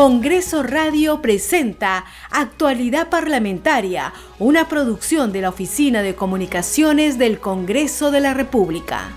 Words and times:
Congreso 0.00 0.62
Radio 0.62 1.20
presenta 1.20 2.06
Actualidad 2.30 3.10
Parlamentaria, 3.10 4.14
una 4.38 4.66
producción 4.66 5.30
de 5.30 5.42
la 5.42 5.50
Oficina 5.50 6.00
de 6.00 6.14
Comunicaciones 6.14 7.18
del 7.18 7.38
Congreso 7.38 8.10
de 8.10 8.22
la 8.22 8.32
República. 8.32 9.10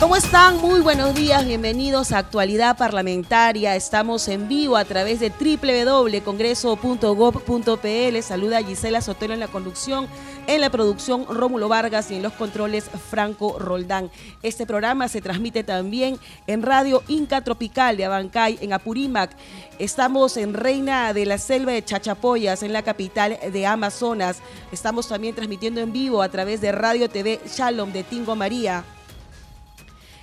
¿Cómo 0.00 0.16
están? 0.16 0.58
Muy 0.58 0.80
buenos 0.80 1.14
días, 1.14 1.44
bienvenidos 1.44 2.12
a 2.12 2.18
Actualidad 2.18 2.76
Parlamentaria. 2.76 3.74
Estamos 3.74 4.28
en 4.28 4.48
vivo 4.48 4.76
a 4.76 4.84
través 4.84 5.18
de 5.18 5.30
www.congreso.gov.pl. 5.30 8.22
Saluda 8.22 8.62
Gisela 8.62 9.00
Sotelo 9.00 9.34
en 9.34 9.40
la 9.40 9.48
conducción, 9.48 10.06
en 10.48 10.62
la 10.62 10.70
producción 10.70 11.26
Rómulo 11.28 11.68
Vargas 11.68 12.10
y 12.10 12.16
en 12.16 12.22
los 12.22 12.32
controles 12.32 12.90
Franco 13.10 13.58
Roldán. 13.58 14.10
Este 14.42 14.66
programa 14.66 15.06
se 15.06 15.20
transmite 15.20 15.62
también 15.62 16.18
en 16.46 16.62
Radio 16.62 17.02
Inca 17.06 17.42
Tropical 17.42 17.98
de 17.98 18.06
Abancay, 18.06 18.58
en 18.62 18.72
Apurímac. 18.72 19.30
Estamos 19.78 20.38
en 20.38 20.54
Reina 20.54 21.12
de 21.12 21.26
la 21.26 21.36
Selva 21.36 21.72
de 21.72 21.84
Chachapoyas, 21.84 22.62
en 22.62 22.72
la 22.72 22.82
capital 22.82 23.38
de 23.52 23.66
Amazonas. 23.66 24.38
Estamos 24.72 25.06
también 25.06 25.34
transmitiendo 25.34 25.80
en 25.82 25.92
vivo 25.92 26.22
a 26.22 26.30
través 26.30 26.62
de 26.62 26.72
Radio 26.72 27.10
TV 27.10 27.38
Shalom 27.46 27.92
de 27.92 28.02
Tingo 28.02 28.34
María. 28.34 28.84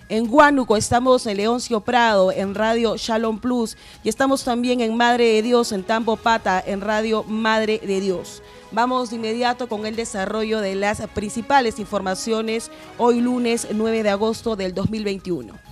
En 0.07 0.31
Huánuco 0.31 0.77
estamos 0.77 1.25
en 1.25 1.37
Leoncio 1.37 1.81
Prado, 1.81 2.31
en 2.31 2.53
Radio 2.53 2.95
Shalom 2.95 3.39
Plus. 3.39 3.75
Y 4.03 4.09
estamos 4.09 4.43
también 4.43 4.81
en 4.81 4.95
Madre 4.95 5.25
de 5.25 5.41
Dios, 5.41 5.71
en 5.71 5.83
Tambo 5.83 6.15
Pata, 6.15 6.63
en 6.63 6.81
Radio 6.81 7.23
Madre 7.23 7.79
de 7.79 7.99
Dios. 7.99 8.43
Vamos 8.71 9.09
de 9.09 9.15
inmediato 9.15 9.67
con 9.67 9.87
el 9.87 9.95
desarrollo 9.95 10.61
de 10.61 10.75
las 10.75 11.01
principales 11.07 11.79
informaciones 11.79 12.69
hoy 12.99 13.19
lunes 13.19 13.67
9 13.73 14.03
de 14.03 14.09
agosto 14.11 14.55
del 14.55 14.75
2021. 14.75 15.64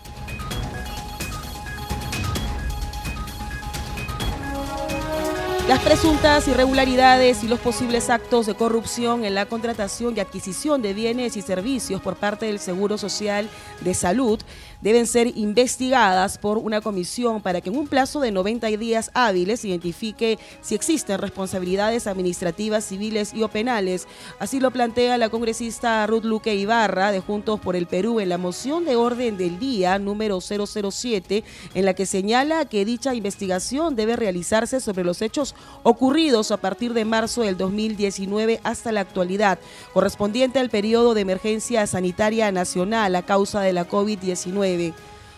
Las 5.67 5.79
presuntas 5.79 6.45
irregularidades 6.49 7.41
y 7.41 7.47
los 7.47 7.57
posibles 7.57 8.09
actos 8.09 8.45
de 8.45 8.53
corrupción 8.53 9.23
en 9.23 9.33
la 9.33 9.45
contratación 9.45 10.13
y 10.15 10.19
adquisición 10.19 10.81
de 10.81 10.93
bienes 10.93 11.37
y 11.37 11.41
servicios 11.41 12.01
por 12.01 12.17
parte 12.17 12.47
del 12.47 12.59
Seguro 12.59 12.97
Social 12.97 13.49
de 13.79 13.93
Salud 13.93 14.41
deben 14.83 15.07
ser 15.07 15.31
investigadas 15.35 16.37
por 16.37 16.57
una 16.57 16.81
comisión 16.81 17.41
para 17.41 17.61
que 17.61 17.69
en 17.69 17.77
un 17.77 17.87
plazo 17.87 18.19
de 18.19 18.31
90 18.31 18.67
días 18.67 19.11
hábiles 19.13 19.63
identifique 19.63 20.37
si 20.61 20.75
existen 20.75 21.19
responsabilidades 21.19 22.05
administrativas, 22.05 22.83
civiles 22.83 23.33
y 23.33 23.43
o 23.43 23.47
penales. 23.47 24.07
Así 24.39 24.59
lo 24.59 24.71
plantea 24.71 25.17
la 25.17 25.29
congresista 25.29 26.05
Ruth 26.05 26.25
Luque 26.25 26.55
Ibarra 26.55 27.11
de 27.11 27.21
Juntos 27.21 27.61
por 27.61 27.77
el 27.77 27.87
Perú 27.87 28.19
en 28.19 28.29
la 28.29 28.37
moción 28.37 28.83
de 28.83 28.97
orden 28.97 29.37
del 29.37 29.57
día 29.57 29.97
número 29.99 30.39
007 30.41 31.45
en 31.73 31.85
la 31.85 31.93
que 31.93 32.05
señala 32.05 32.65
que 32.65 32.83
dicha 32.83 33.15
investigación 33.15 33.95
debe 33.95 34.17
realizarse 34.17 34.81
sobre 34.81 35.05
los 35.05 35.21
hechos 35.21 35.55
ocurridos 35.83 36.51
a 36.51 36.57
partir 36.57 36.93
de 36.93 37.05
marzo 37.05 37.43
del 37.43 37.55
2019 37.55 38.59
hasta 38.63 38.91
la 38.91 39.01
actualidad, 39.01 39.59
correspondiente 39.93 40.59
al 40.59 40.69
periodo 40.69 41.13
de 41.13 41.21
emergencia 41.21 41.87
sanitaria 41.87 42.51
nacional 42.51 43.15
a 43.15 43.21
causa 43.21 43.61
de 43.61 43.71
la 43.71 43.87
COVID-19 43.87 44.72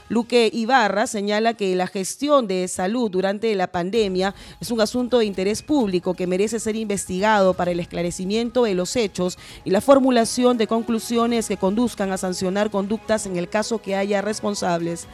Luque 0.08 0.52
Ibarra 0.54 1.08
señala 1.08 1.56
que 1.56 1.76
la 1.76 1.88
gestión 1.88 2.46
de 2.46 2.68
salud 2.68 3.10
durante 3.10 3.54
la 3.56 3.68
pandemia 3.68 4.36
es 4.62 4.70
un 4.70 4.80
asunto 4.80 5.18
de 5.18 5.26
interés 5.26 5.64
público 5.64 6.14
que 6.14 6.28
merece 6.28 6.60
ser 6.60 6.76
investigado 6.76 7.56
para 7.56 7.72
el 7.72 7.80
esclarecimiento 7.80 8.66
de 8.66 8.76
los 8.76 8.96
hechos 8.96 9.40
y 9.64 9.72
la 9.72 9.82
formulación 9.82 10.60
de 10.60 10.68
conclusiones 10.68 11.48
que 11.48 11.58
conduzcan 11.58 12.12
a 12.12 12.18
sancionar 12.18 12.70
conductas 12.70 13.26
en 13.26 13.36
el 13.36 13.50
caso 13.50 13.82
que 13.82 13.96
haya 13.96 14.22
responsables. 14.22 15.08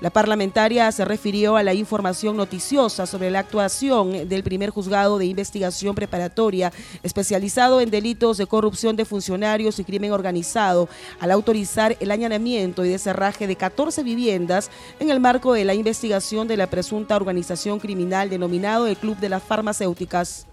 La 0.00 0.10
parlamentaria 0.10 0.92
se 0.92 1.04
refirió 1.04 1.56
a 1.56 1.64
la 1.64 1.74
información 1.74 2.36
noticiosa 2.36 3.04
sobre 3.04 3.30
la 3.30 3.40
actuación 3.40 4.28
del 4.28 4.44
primer 4.44 4.70
juzgado 4.70 5.18
de 5.18 5.26
investigación 5.26 5.96
preparatoria 5.96 6.72
especializado 7.02 7.80
en 7.80 7.90
delitos 7.90 8.36
de 8.38 8.46
corrupción 8.46 8.94
de 8.94 9.04
funcionarios 9.04 9.80
y 9.80 9.84
crimen 9.84 10.12
organizado 10.12 10.88
al 11.18 11.32
autorizar 11.32 11.96
el 11.98 12.12
allanamiento 12.12 12.84
y 12.84 12.90
deserraje 12.90 13.48
de 13.48 13.56
14 13.56 14.04
viviendas 14.04 14.70
en 15.00 15.10
el 15.10 15.18
marco 15.18 15.52
de 15.52 15.64
la 15.64 15.74
investigación 15.74 16.46
de 16.46 16.56
la 16.56 16.68
presunta 16.68 17.16
organización 17.16 17.80
criminal 17.80 18.30
denominado 18.30 18.86
el 18.86 18.96
Club 18.96 19.16
de 19.16 19.30
las 19.30 19.42
Farmacéuticas. 19.42 20.47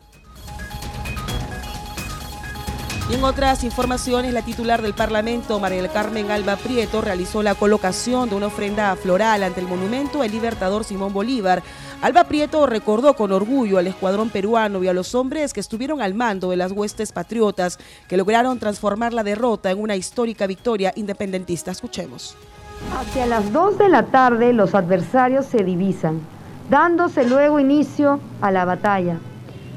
Y 3.07 3.13
en 3.13 3.23
otras 3.23 3.63
informaciones, 3.63 4.33
la 4.33 4.41
titular 4.41 4.81
del 4.81 4.95
Parlamento, 4.95 5.59
María 5.59 5.79
del 5.79 5.91
Carmen 5.91 6.31
Alba 6.31 6.55
Prieto, 6.55 7.01
realizó 7.01 7.43
la 7.43 7.53
colocación 7.53 8.29
de 8.29 8.35
una 8.35 8.47
ofrenda 8.47 8.95
floral 8.95 9.43
ante 9.43 9.59
el 9.59 9.67
monumento 9.67 10.21
del 10.21 10.31
libertador 10.31 10.83
Simón 10.83 11.13
Bolívar. 11.13 11.61
Alba 12.01 12.23
Prieto 12.23 12.66
recordó 12.66 13.13
con 13.16 13.31
orgullo 13.31 13.77
al 13.77 13.85
escuadrón 13.85 14.31
peruano 14.31 14.83
y 14.83 14.88
a 14.88 14.93
los 14.93 15.13
hombres 15.13 15.53
que 15.53 15.59
estuvieron 15.59 16.01
al 16.01 16.16
mando 16.16 16.49
de 16.49 16.57
las 16.57 16.71
huestes 16.71 17.11
patriotas 17.11 17.77
que 18.07 18.17
lograron 18.17 18.57
transformar 18.57 19.13
la 19.13 19.23
derrota 19.23 19.69
en 19.69 19.79
una 19.79 19.95
histórica 19.95 20.47
victoria 20.47 20.91
independentista. 20.95 21.69
Escuchemos. 21.69 22.35
Hacia 22.97 23.27
las 23.27 23.53
2 23.53 23.77
de 23.77 23.89
la 23.89 24.07
tarde 24.07 24.51
los 24.51 24.73
adversarios 24.73 25.45
se 25.45 25.63
divisan, 25.63 26.22
dándose 26.72 27.23
luego 27.23 27.59
inicio 27.59 28.19
a 28.41 28.49
la 28.49 28.66
batalla, 28.66 29.19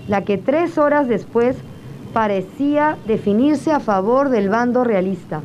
la 0.08 0.24
que 0.24 0.38
tres 0.38 0.78
horas 0.78 1.08
después 1.08 1.56
parecía 2.18 2.98
definirse 3.06 3.70
a 3.70 3.78
favor 3.78 4.28
del 4.28 4.48
bando 4.48 4.82
realista, 4.82 5.40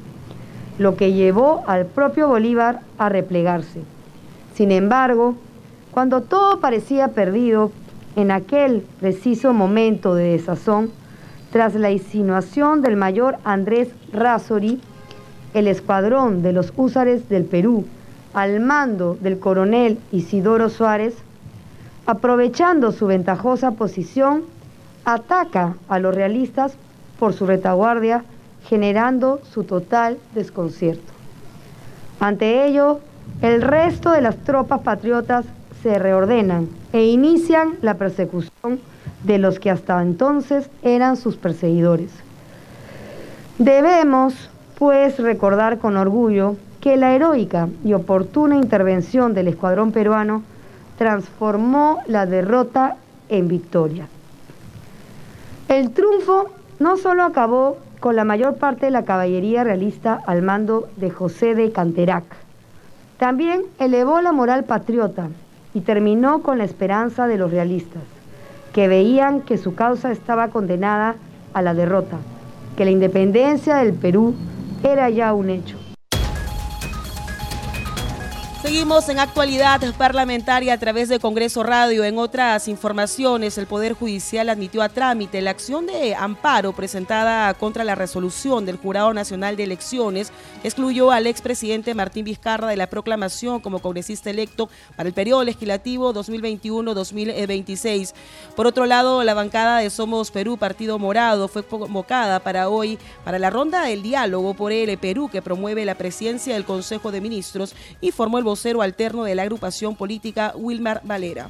lo 0.80 0.96
que 0.96 1.14
llevó 1.14 1.64
al 1.68 1.86
propio 1.86 2.28
Bolívar 2.28 2.80
a 2.98 3.10
replegarse. 3.10 3.84
Sin 4.56 4.72
embargo, 4.72 5.36
cuando 5.92 6.22
todo 6.22 6.60
parecía 6.60 7.10
perdido, 7.10 7.72
en 8.16 8.32
aquel 8.32 8.84
preciso 9.00 9.54
momento 9.54 10.16
de 10.16 10.32
desazón, 10.32 10.90
tras 11.52 11.76
la 11.76 11.92
insinuación 11.92 12.82
del 12.82 12.96
mayor 12.96 13.38
Andrés 13.44 13.90
Razori, 14.12 14.82
el 15.54 15.68
escuadrón 15.68 16.42
de 16.42 16.54
los 16.54 16.74
húsares 16.76 17.30
del 17.30 17.46
Perú, 17.46 17.86
al 18.34 18.60
mando 18.62 19.16
del 19.22 19.38
coronel 19.38 20.00
Isidoro 20.12 20.70
Suárez, 20.70 21.14
aprovechando 22.08 22.92
su 22.92 23.06
ventajosa 23.06 23.74
posición, 23.74 24.42
ataca 25.06 25.76
a 25.88 26.00
los 26.00 26.14
realistas 26.16 26.74
por 27.20 27.34
su 27.34 27.46
retaguardia, 27.46 28.24
generando 28.66 29.42
su 29.52 29.64
total 29.64 30.18
desconcierto. 30.34 31.14
Ante 32.20 32.66
ello, 32.66 33.00
el 33.42 33.62
resto 33.62 34.12
de 34.12 34.22
las 34.22 34.38
tropas 34.38 34.82
patriotas 34.82 35.46
se 35.82 36.00
reordenan 36.00 36.70
e 36.94 37.06
inician 37.06 37.76
la 37.82 37.96
persecución 37.96 38.80
de 39.24 39.38
los 39.38 39.60
que 39.60 39.70
hasta 39.70 40.02
entonces 40.02 40.70
eran 40.82 41.18
sus 41.18 41.36
perseguidores. 41.38 42.12
Debemos, 43.58 44.50
pues, 44.78 45.20
recordar 45.20 45.80
con 45.80 45.98
orgullo 45.98 46.56
que 46.82 46.98
la 46.98 47.14
heroica 47.14 47.70
y 47.84 47.94
oportuna 47.94 48.56
intervención 48.56 49.34
del 49.34 49.48
escuadrón 49.48 49.92
peruano 49.92 50.44
transformó 50.98 52.00
la 52.08 52.26
derrota 52.26 52.98
en 53.30 53.48
victoria. 53.48 54.08
El 55.74 55.90
triunfo 55.90 56.52
no 56.78 56.98
solo 56.98 57.24
acabó 57.24 57.78
con 58.00 58.16
la 58.16 58.26
mayor 58.26 58.58
parte 58.58 58.86
de 58.86 58.92
la 58.92 59.06
caballería 59.06 59.64
realista 59.64 60.22
al 60.28 60.44
mando 60.44 60.88
de 60.98 61.10
José 61.10 61.56
de 61.56 61.72
Canterac, 61.72 62.26
también 63.18 63.64
elevó 63.80 64.22
la 64.22 64.32
moral 64.34 64.66
patriota 64.66 65.30
y 65.74 65.82
terminó 65.82 66.44
con 66.44 66.60
la 66.60 66.64
esperanza 66.64 67.26
de 67.26 67.40
los 67.40 67.50
realistas, 67.50 68.04
que 68.72 68.88
veían 68.88 69.42
que 69.42 69.58
su 69.58 69.74
causa 69.74 70.12
estaba 70.12 70.50
condenada 70.50 71.16
a 71.56 71.64
la 71.64 71.74
derrota, 71.74 72.18
que 72.78 72.86
la 72.86 72.92
independencia 72.92 73.78
del 73.78 73.94
Perú 73.94 74.36
era 74.84 75.10
ya 75.10 75.34
un 75.34 75.50
hecho. 75.50 75.83
Seguimos 78.64 79.10
en 79.10 79.20
actualidad 79.20 79.82
parlamentaria 79.98 80.74
a 80.74 80.78
través 80.78 81.10
de 81.10 81.20
Congreso 81.20 81.64
Radio. 81.64 82.06
En 82.06 82.18
otras 82.18 82.70
informaciones, 82.70 83.58
el 83.58 83.68
Poder 83.68 83.92
Judicial 83.92 84.48
admitió 84.48 84.82
a 84.82 84.88
trámite 84.88 85.42
la 85.42 85.52
acción 85.52 85.86
de 85.86 86.16
amparo 86.16 86.72
presentada 86.72 87.54
contra 87.56 87.84
la 87.84 87.96
resolución 87.96 88.66
del 88.66 88.78
Jurado 88.78 89.14
Nacional 89.14 89.58
de 89.58 89.66
Elecciones 89.66 90.32
excluyó 90.64 91.12
al 91.12 91.28
expresidente 91.28 91.94
Martín 91.94 92.24
Vizcarra 92.24 92.70
de 92.70 92.78
la 92.78 92.88
proclamación 92.88 93.60
como 93.60 93.80
congresista 93.80 94.30
electo 94.30 94.70
para 94.96 95.10
el 95.10 95.14
periodo 95.14 95.44
legislativo 95.44 96.14
2021-2026. 96.14 98.14
Por 98.56 98.66
otro 98.66 98.86
lado, 98.86 99.26
la 99.26 99.34
bancada 99.34 99.80
de 99.80 99.90
Somos 99.90 100.32
Perú, 100.32 100.58
Partido 100.58 100.98
Morado, 101.00 101.50
fue 101.50 101.64
convocada 101.64 102.40
para 102.40 102.70
hoy 102.70 102.98
para 103.26 103.40
la 103.40 103.50
ronda 103.50 103.84
del 103.84 104.04
diálogo 104.04 104.54
por 104.54 104.72
el 104.72 104.98
Perú 104.98 105.30
que 105.30 105.42
promueve 105.42 105.84
la 105.84 105.96
presidencia 105.96 106.54
del 106.54 106.64
Consejo 106.64 107.12
de 107.12 107.20
Ministros 107.20 107.76
y 108.00 108.12
formó 108.12 108.38
el 108.38 108.53
vocero 108.54 108.84
alterno 108.84 109.24
de 109.24 109.34
la 109.34 109.42
agrupación 109.42 109.96
política 109.96 110.54
Wilmar 110.56 111.02
Valera. 111.04 111.50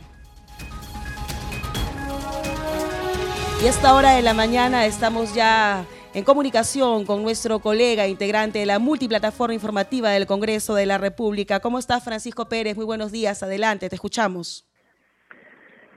Y 3.61 3.65
a 3.65 3.69
esta 3.69 3.93
hora 3.93 4.15
de 4.15 4.21
la 4.21 4.33
mañana 4.33 4.85
estamos 4.85 5.35
ya 5.35 5.83
en 6.13 6.23
comunicación 6.23 7.05
con 7.05 7.21
nuestro 7.21 7.59
colega 7.59 8.07
integrante 8.07 8.59
de 8.59 8.65
la 8.65 8.79
multiplataforma 8.79 9.53
informativa 9.53 10.11
del 10.11 10.27
Congreso 10.27 10.75
de 10.75 10.85
la 10.85 10.97
República. 10.97 11.59
¿Cómo 11.59 11.77
estás, 11.77 12.05
Francisco 12.05 12.47
Pérez? 12.47 12.77
Muy 12.77 12.85
buenos 12.85 13.11
días. 13.11 13.43
Adelante, 13.43 13.89
te 13.89 13.95
escuchamos. 13.95 14.65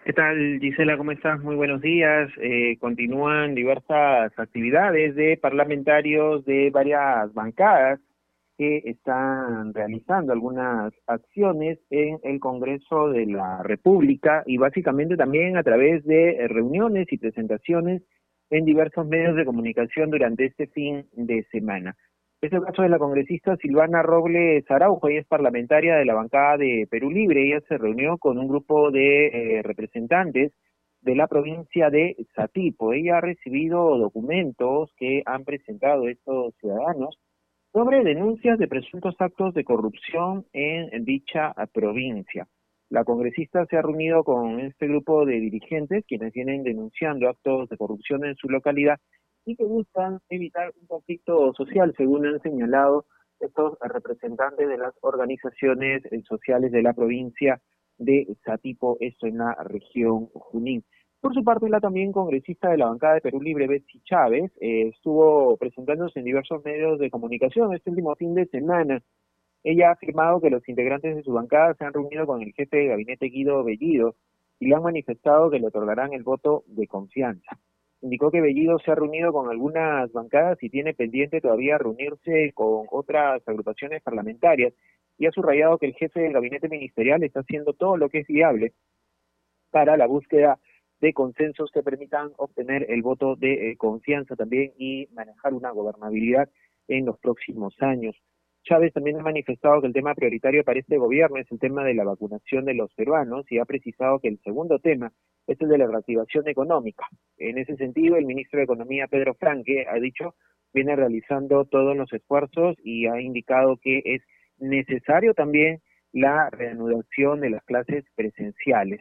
¿Qué 0.04 0.12
tal, 0.12 0.58
Gisela? 0.60 0.96
¿Cómo 0.96 1.12
estás? 1.12 1.38
Muy 1.40 1.54
buenos 1.54 1.80
días. 1.82 2.28
Eh, 2.42 2.76
continúan 2.80 3.54
diversas 3.54 4.36
actividades 4.36 5.14
de 5.14 5.36
parlamentarios 5.36 6.44
de 6.46 6.70
varias 6.70 7.32
bancadas 7.32 8.00
que 8.56 8.78
están 8.84 9.74
realizando 9.74 10.32
algunas 10.32 10.92
acciones 11.06 11.78
en 11.90 12.18
el 12.22 12.40
Congreso 12.40 13.10
de 13.10 13.26
la 13.26 13.62
República 13.62 14.42
y 14.46 14.56
básicamente 14.56 15.16
también 15.16 15.56
a 15.56 15.62
través 15.62 16.04
de 16.04 16.46
reuniones 16.48 17.06
y 17.12 17.18
presentaciones 17.18 18.02
en 18.50 18.64
diversos 18.64 19.06
medios 19.06 19.36
de 19.36 19.44
comunicación 19.44 20.10
durante 20.10 20.46
este 20.46 20.68
fin 20.68 21.06
de 21.12 21.44
semana. 21.50 21.96
Es 22.40 22.52
el 22.52 22.62
caso 22.62 22.82
de 22.82 22.88
la 22.88 22.98
congresista 22.98 23.56
Silvana 23.56 24.02
Robles 24.02 24.70
Araujo, 24.70 25.08
ella 25.08 25.20
es 25.20 25.26
parlamentaria 25.26 25.96
de 25.96 26.04
la 26.04 26.14
bancada 26.14 26.58
de 26.58 26.86
Perú 26.90 27.10
Libre, 27.10 27.46
ella 27.46 27.60
se 27.66 27.78
reunió 27.78 28.18
con 28.18 28.38
un 28.38 28.46
grupo 28.46 28.90
de 28.90 29.26
eh, 29.26 29.62
representantes 29.62 30.52
de 31.00 31.14
la 31.14 31.28
provincia 31.28 31.88
de 31.88 32.16
Satipo. 32.34 32.92
Ella 32.92 33.18
ha 33.18 33.20
recibido 33.20 33.96
documentos 33.96 34.92
que 34.96 35.22
han 35.24 35.44
presentado 35.44 36.08
estos 36.08 36.54
ciudadanos 36.56 37.18
sobre 37.76 38.02
denuncias 38.04 38.58
de 38.58 38.68
presuntos 38.68 39.14
actos 39.18 39.52
de 39.52 39.62
corrupción 39.62 40.46
en 40.54 41.04
dicha 41.04 41.52
provincia. 41.74 42.48
La 42.88 43.04
congresista 43.04 43.66
se 43.66 43.76
ha 43.76 43.82
reunido 43.82 44.24
con 44.24 44.60
este 44.60 44.88
grupo 44.88 45.26
de 45.26 45.38
dirigentes 45.38 46.02
quienes 46.08 46.32
vienen 46.32 46.62
denunciando 46.62 47.28
actos 47.28 47.68
de 47.68 47.76
corrupción 47.76 48.24
en 48.24 48.34
su 48.36 48.48
localidad 48.48 48.98
y 49.44 49.56
que 49.56 49.64
buscan 49.64 50.20
evitar 50.30 50.72
un 50.80 50.86
conflicto 50.86 51.52
social, 51.52 51.92
según 51.98 52.24
han 52.24 52.40
señalado 52.40 53.04
estos 53.40 53.76
representantes 53.82 54.66
de 54.66 54.78
las 54.78 54.94
organizaciones 55.02 56.02
sociales 56.26 56.72
de 56.72 56.80
la 56.80 56.94
provincia 56.94 57.60
de 57.98 58.26
Satipo, 58.42 58.96
esto 59.00 59.26
en 59.26 59.36
la 59.36 59.54
región 59.64 60.28
Junín. 60.32 60.82
Por 61.26 61.34
su 61.34 61.42
parte, 61.42 61.68
la 61.68 61.80
también 61.80 62.12
congresista 62.12 62.70
de 62.70 62.76
la 62.76 62.86
bancada 62.86 63.14
de 63.14 63.20
Perú 63.20 63.42
Libre, 63.42 63.66
Betsy 63.66 64.00
Chávez, 64.04 64.52
eh, 64.60 64.90
estuvo 64.94 65.56
presentándose 65.56 66.20
en 66.20 66.24
diversos 66.24 66.64
medios 66.64 67.00
de 67.00 67.10
comunicación 67.10 67.74
este 67.74 67.90
último 67.90 68.14
fin 68.14 68.32
de 68.36 68.46
semana. 68.46 69.02
Ella 69.64 69.88
ha 69.88 69.92
afirmado 69.94 70.40
que 70.40 70.50
los 70.50 70.68
integrantes 70.68 71.16
de 71.16 71.24
su 71.24 71.32
bancada 71.32 71.74
se 71.74 71.84
han 71.84 71.92
reunido 71.92 72.26
con 72.26 72.42
el 72.42 72.52
jefe 72.52 72.76
de 72.76 72.86
gabinete 72.86 73.26
Guido 73.26 73.64
Bellido 73.64 74.14
y 74.60 74.68
le 74.68 74.76
han 74.76 74.84
manifestado 74.84 75.50
que 75.50 75.58
le 75.58 75.66
otorgarán 75.66 76.12
el 76.12 76.22
voto 76.22 76.62
de 76.68 76.86
confianza. 76.86 77.58
Indicó 78.02 78.30
que 78.30 78.40
Bellido 78.40 78.78
se 78.78 78.92
ha 78.92 78.94
reunido 78.94 79.32
con 79.32 79.50
algunas 79.50 80.12
bancadas 80.12 80.62
y 80.62 80.70
tiene 80.70 80.94
pendiente 80.94 81.40
todavía 81.40 81.76
reunirse 81.76 82.52
con 82.54 82.86
otras 82.88 83.42
agrupaciones 83.48 84.00
parlamentarias 84.00 84.74
y 85.18 85.26
ha 85.26 85.32
subrayado 85.32 85.78
que 85.78 85.86
el 85.86 85.94
jefe 85.94 86.20
del 86.20 86.34
gabinete 86.34 86.68
ministerial 86.68 87.24
está 87.24 87.40
haciendo 87.40 87.72
todo 87.72 87.96
lo 87.96 88.10
que 88.10 88.20
es 88.20 88.28
viable 88.28 88.74
para 89.72 89.96
la 89.96 90.06
búsqueda 90.06 90.60
consensos 91.14 91.70
que 91.72 91.82
permitan 91.82 92.30
obtener 92.36 92.86
el 92.90 93.02
voto 93.02 93.36
de 93.36 93.70
eh, 93.70 93.76
confianza 93.76 94.34
también 94.36 94.72
y 94.78 95.06
manejar 95.12 95.54
una 95.54 95.70
gobernabilidad 95.70 96.48
en 96.88 97.06
los 97.06 97.18
próximos 97.18 97.74
años. 97.80 98.16
Chávez 98.64 98.92
también 98.92 99.20
ha 99.20 99.22
manifestado 99.22 99.80
que 99.80 99.86
el 99.86 99.92
tema 99.92 100.14
prioritario 100.14 100.64
para 100.64 100.80
este 100.80 100.98
gobierno 100.98 101.36
es 101.36 101.50
el 101.52 101.58
tema 101.60 101.84
de 101.84 101.94
la 101.94 102.02
vacunación 102.02 102.64
de 102.64 102.74
los 102.74 102.92
peruanos 102.94 103.46
y 103.50 103.58
ha 103.58 103.64
precisado 103.64 104.18
que 104.18 104.28
el 104.28 104.40
segundo 104.42 104.80
tema 104.80 105.12
es 105.46 105.60
el 105.60 105.68
de 105.68 105.78
la 105.78 105.86
reactivación 105.86 106.48
económica. 106.48 107.06
En 107.38 107.58
ese 107.58 107.76
sentido, 107.76 108.16
el 108.16 108.26
ministro 108.26 108.58
de 108.58 108.64
Economía, 108.64 109.06
Pedro 109.06 109.34
Franque, 109.34 109.86
ha 109.88 109.94
dicho, 110.00 110.34
viene 110.74 110.96
realizando 110.96 111.64
todos 111.66 111.96
los 111.96 112.12
esfuerzos 112.12 112.76
y 112.82 113.06
ha 113.06 113.20
indicado 113.20 113.76
que 113.80 114.02
es 114.04 114.22
necesario 114.58 115.32
también 115.34 115.80
la 116.12 116.50
reanudación 116.50 117.40
de 117.40 117.50
las 117.50 117.64
clases 117.64 118.04
presenciales. 118.16 119.00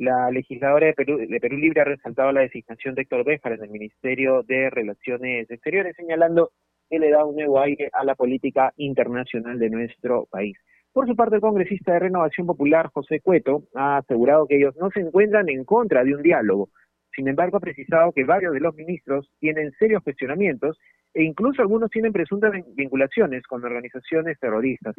La 0.00 0.30
legisladora 0.30 0.86
de 0.86 0.94
Perú, 0.94 1.18
de 1.18 1.40
Perú 1.40 1.58
Libre 1.58 1.82
ha 1.82 1.84
resaltado 1.84 2.32
la 2.32 2.40
designación 2.40 2.94
de 2.94 3.02
Héctor 3.02 3.22
Béjar 3.22 3.52
en 3.52 3.64
el 3.64 3.68
Ministerio 3.68 4.42
de 4.44 4.70
Relaciones 4.70 5.50
Exteriores, 5.50 5.94
señalando 5.94 6.52
que 6.88 6.98
le 6.98 7.10
da 7.10 7.26
un 7.26 7.36
nuevo 7.36 7.60
aire 7.60 7.90
a 7.92 8.02
la 8.02 8.14
política 8.14 8.72
internacional 8.78 9.58
de 9.58 9.68
nuestro 9.68 10.24
país. 10.30 10.56
Por 10.94 11.06
su 11.06 11.14
parte, 11.14 11.34
el 11.34 11.42
congresista 11.42 11.92
de 11.92 11.98
Renovación 11.98 12.46
Popular, 12.46 12.88
José 12.94 13.20
Cueto, 13.20 13.64
ha 13.74 13.98
asegurado 13.98 14.46
que 14.46 14.56
ellos 14.56 14.74
no 14.78 14.90
se 14.90 15.00
encuentran 15.00 15.50
en 15.50 15.64
contra 15.64 16.02
de 16.02 16.14
un 16.14 16.22
diálogo. 16.22 16.70
Sin 17.14 17.28
embargo, 17.28 17.58
ha 17.58 17.60
precisado 17.60 18.12
que 18.12 18.24
varios 18.24 18.54
de 18.54 18.60
los 18.60 18.74
ministros 18.74 19.30
tienen 19.38 19.70
serios 19.72 20.02
cuestionamientos 20.02 20.78
e 21.12 21.24
incluso 21.24 21.60
algunos 21.60 21.90
tienen 21.90 22.14
presuntas 22.14 22.52
vinculaciones 22.74 23.46
con 23.46 23.62
organizaciones 23.62 24.38
terroristas. 24.40 24.94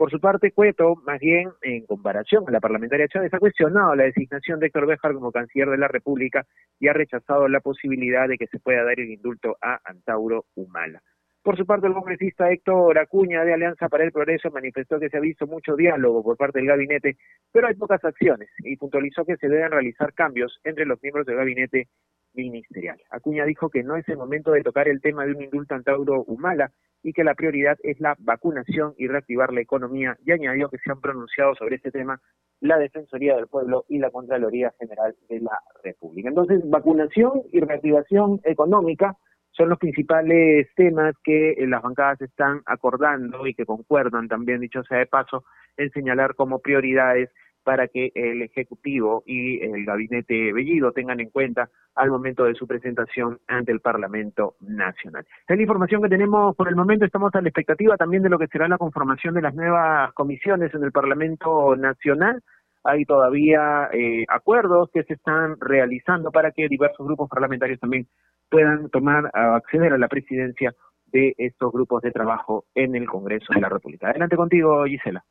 Por 0.00 0.10
su 0.10 0.18
parte, 0.18 0.52
Cueto, 0.52 0.94
más 1.04 1.20
bien 1.20 1.50
en 1.60 1.84
comparación 1.84 2.44
a 2.48 2.50
la 2.50 2.60
parlamentaria 2.60 3.06
Chávez, 3.06 3.34
ha 3.34 3.38
cuestionado 3.38 3.94
la 3.94 4.04
designación 4.04 4.58
de 4.58 4.68
Héctor 4.68 4.86
Béjar 4.86 5.12
como 5.12 5.30
canciller 5.30 5.68
de 5.68 5.76
la 5.76 5.88
República 5.88 6.46
y 6.78 6.88
ha 6.88 6.94
rechazado 6.94 7.46
la 7.48 7.60
posibilidad 7.60 8.26
de 8.26 8.38
que 8.38 8.46
se 8.46 8.60
pueda 8.60 8.82
dar 8.82 8.98
el 8.98 9.10
indulto 9.10 9.58
a 9.60 9.78
Antauro 9.84 10.46
Humala. 10.54 11.02
Por 11.42 11.58
su 11.58 11.66
parte, 11.66 11.86
el 11.86 11.92
congresista 11.92 12.50
Héctor 12.50 12.98
Acuña 12.98 13.44
de 13.44 13.52
Alianza 13.52 13.90
para 13.90 14.04
el 14.04 14.10
Progreso 14.10 14.50
manifestó 14.50 14.98
que 14.98 15.10
se 15.10 15.18
ha 15.18 15.20
visto 15.20 15.46
mucho 15.46 15.76
diálogo 15.76 16.22
por 16.22 16.38
parte 16.38 16.60
del 16.60 16.68
gabinete, 16.68 17.18
pero 17.52 17.68
hay 17.68 17.74
pocas 17.74 18.02
acciones 18.02 18.48
y 18.60 18.76
puntualizó 18.76 19.26
que 19.26 19.36
se 19.36 19.50
deben 19.50 19.70
realizar 19.70 20.14
cambios 20.14 20.60
entre 20.64 20.86
los 20.86 20.98
miembros 21.02 21.26
del 21.26 21.36
gabinete 21.36 21.88
ministerial. 22.34 22.98
Acuña 23.10 23.44
dijo 23.44 23.70
que 23.70 23.82
no 23.82 23.96
es 23.96 24.08
el 24.08 24.16
momento 24.16 24.52
de 24.52 24.62
tocar 24.62 24.88
el 24.88 25.00
tema 25.00 25.24
de 25.24 25.32
un 25.32 25.42
indulto 25.42 25.74
Antauro 25.74 26.22
Humala, 26.24 26.72
y 27.02 27.12
que 27.12 27.24
la 27.24 27.34
prioridad 27.34 27.78
es 27.82 28.00
la 28.00 28.14
vacunación 28.18 28.94
y 28.98 29.08
reactivar 29.08 29.52
la 29.52 29.60
economía 29.60 30.16
y 30.24 30.32
añadió 30.32 30.68
que 30.68 30.78
se 30.78 30.90
han 30.90 31.00
pronunciado 31.00 31.54
sobre 31.54 31.76
este 31.76 31.90
tema 31.90 32.20
la 32.60 32.78
Defensoría 32.78 33.36
del 33.36 33.46
Pueblo 33.46 33.84
y 33.88 33.98
la 33.98 34.10
Contraloría 34.10 34.72
General 34.78 35.14
de 35.28 35.40
la 35.40 35.58
República. 35.82 36.28
Entonces, 36.28 36.60
vacunación 36.68 37.42
y 37.52 37.60
reactivación 37.60 38.40
económica 38.44 39.16
son 39.52 39.70
los 39.70 39.78
principales 39.78 40.68
temas 40.76 41.14
que 41.24 41.52
eh, 41.52 41.66
las 41.66 41.82
bancadas 41.82 42.20
están 42.20 42.60
acordando 42.66 43.46
y 43.46 43.54
que 43.54 43.64
concuerdan 43.64 44.28
también, 44.28 44.60
dicho 44.60 44.82
sea 44.84 44.98
de 44.98 45.06
paso, 45.06 45.44
en 45.76 45.90
señalar 45.90 46.34
como 46.34 46.60
prioridades 46.60 47.30
para 47.62 47.88
que 47.88 48.10
el 48.14 48.42
Ejecutivo 48.42 49.22
y 49.26 49.60
el 49.60 49.84
Gabinete 49.84 50.52
Bellido 50.52 50.92
tengan 50.92 51.20
en 51.20 51.30
cuenta 51.30 51.68
al 51.94 52.10
momento 52.10 52.44
de 52.44 52.54
su 52.54 52.66
presentación 52.66 53.38
ante 53.46 53.72
el 53.72 53.80
Parlamento 53.80 54.54
Nacional. 54.60 55.26
Es 55.46 55.56
la 55.56 55.62
información 55.62 56.02
que 56.02 56.08
tenemos 56.08 56.56
por 56.56 56.68
el 56.68 56.76
momento. 56.76 57.04
Estamos 57.04 57.34
a 57.34 57.40
la 57.40 57.48
expectativa 57.48 57.96
también 57.96 58.22
de 58.22 58.30
lo 58.30 58.38
que 58.38 58.46
será 58.46 58.68
la 58.68 58.78
conformación 58.78 59.34
de 59.34 59.42
las 59.42 59.54
nuevas 59.54 60.12
comisiones 60.14 60.72
en 60.74 60.84
el 60.84 60.92
Parlamento 60.92 61.76
Nacional. 61.76 62.42
Hay 62.82 63.04
todavía 63.04 63.90
eh, 63.92 64.24
acuerdos 64.28 64.90
que 64.92 65.02
se 65.04 65.14
están 65.14 65.56
realizando 65.60 66.30
para 66.30 66.52
que 66.52 66.68
diversos 66.68 67.06
grupos 67.06 67.28
parlamentarios 67.28 67.78
también 67.78 68.06
puedan 68.48 68.88
tomar, 68.88 69.30
acceder 69.34 69.92
a 69.92 69.98
la 69.98 70.08
presidencia 70.08 70.74
de 71.06 71.34
estos 71.36 71.72
grupos 71.72 72.02
de 72.02 72.12
trabajo 72.12 72.64
en 72.74 72.94
el 72.94 73.06
Congreso 73.06 73.52
de 73.52 73.60
la 73.60 73.68
República. 73.68 74.10
Adelante 74.10 74.36
contigo, 74.36 74.84
Gisela. 74.86 75.24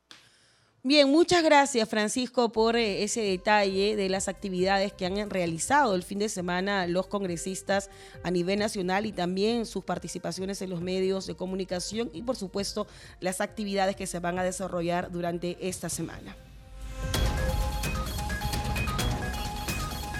Bien, 0.82 1.10
muchas 1.10 1.44
gracias 1.44 1.86
Francisco 1.90 2.52
por 2.52 2.74
eh, 2.74 3.02
ese 3.02 3.20
detalle 3.20 3.96
de 3.96 4.08
las 4.08 4.28
actividades 4.28 4.94
que 4.94 5.04
han 5.04 5.28
realizado 5.28 5.94
el 5.94 6.02
fin 6.02 6.18
de 6.18 6.30
semana 6.30 6.86
los 6.86 7.06
congresistas 7.06 7.90
a 8.22 8.30
nivel 8.30 8.58
nacional 8.58 9.04
y 9.04 9.12
también 9.12 9.66
sus 9.66 9.84
participaciones 9.84 10.62
en 10.62 10.70
los 10.70 10.80
medios 10.80 11.26
de 11.26 11.34
comunicación 11.34 12.08
y 12.14 12.22
por 12.22 12.36
supuesto 12.36 12.86
las 13.20 13.42
actividades 13.42 13.94
que 13.94 14.06
se 14.06 14.20
van 14.20 14.38
a 14.38 14.42
desarrollar 14.42 15.10
durante 15.10 15.58
esta 15.60 15.90
semana. 15.90 16.34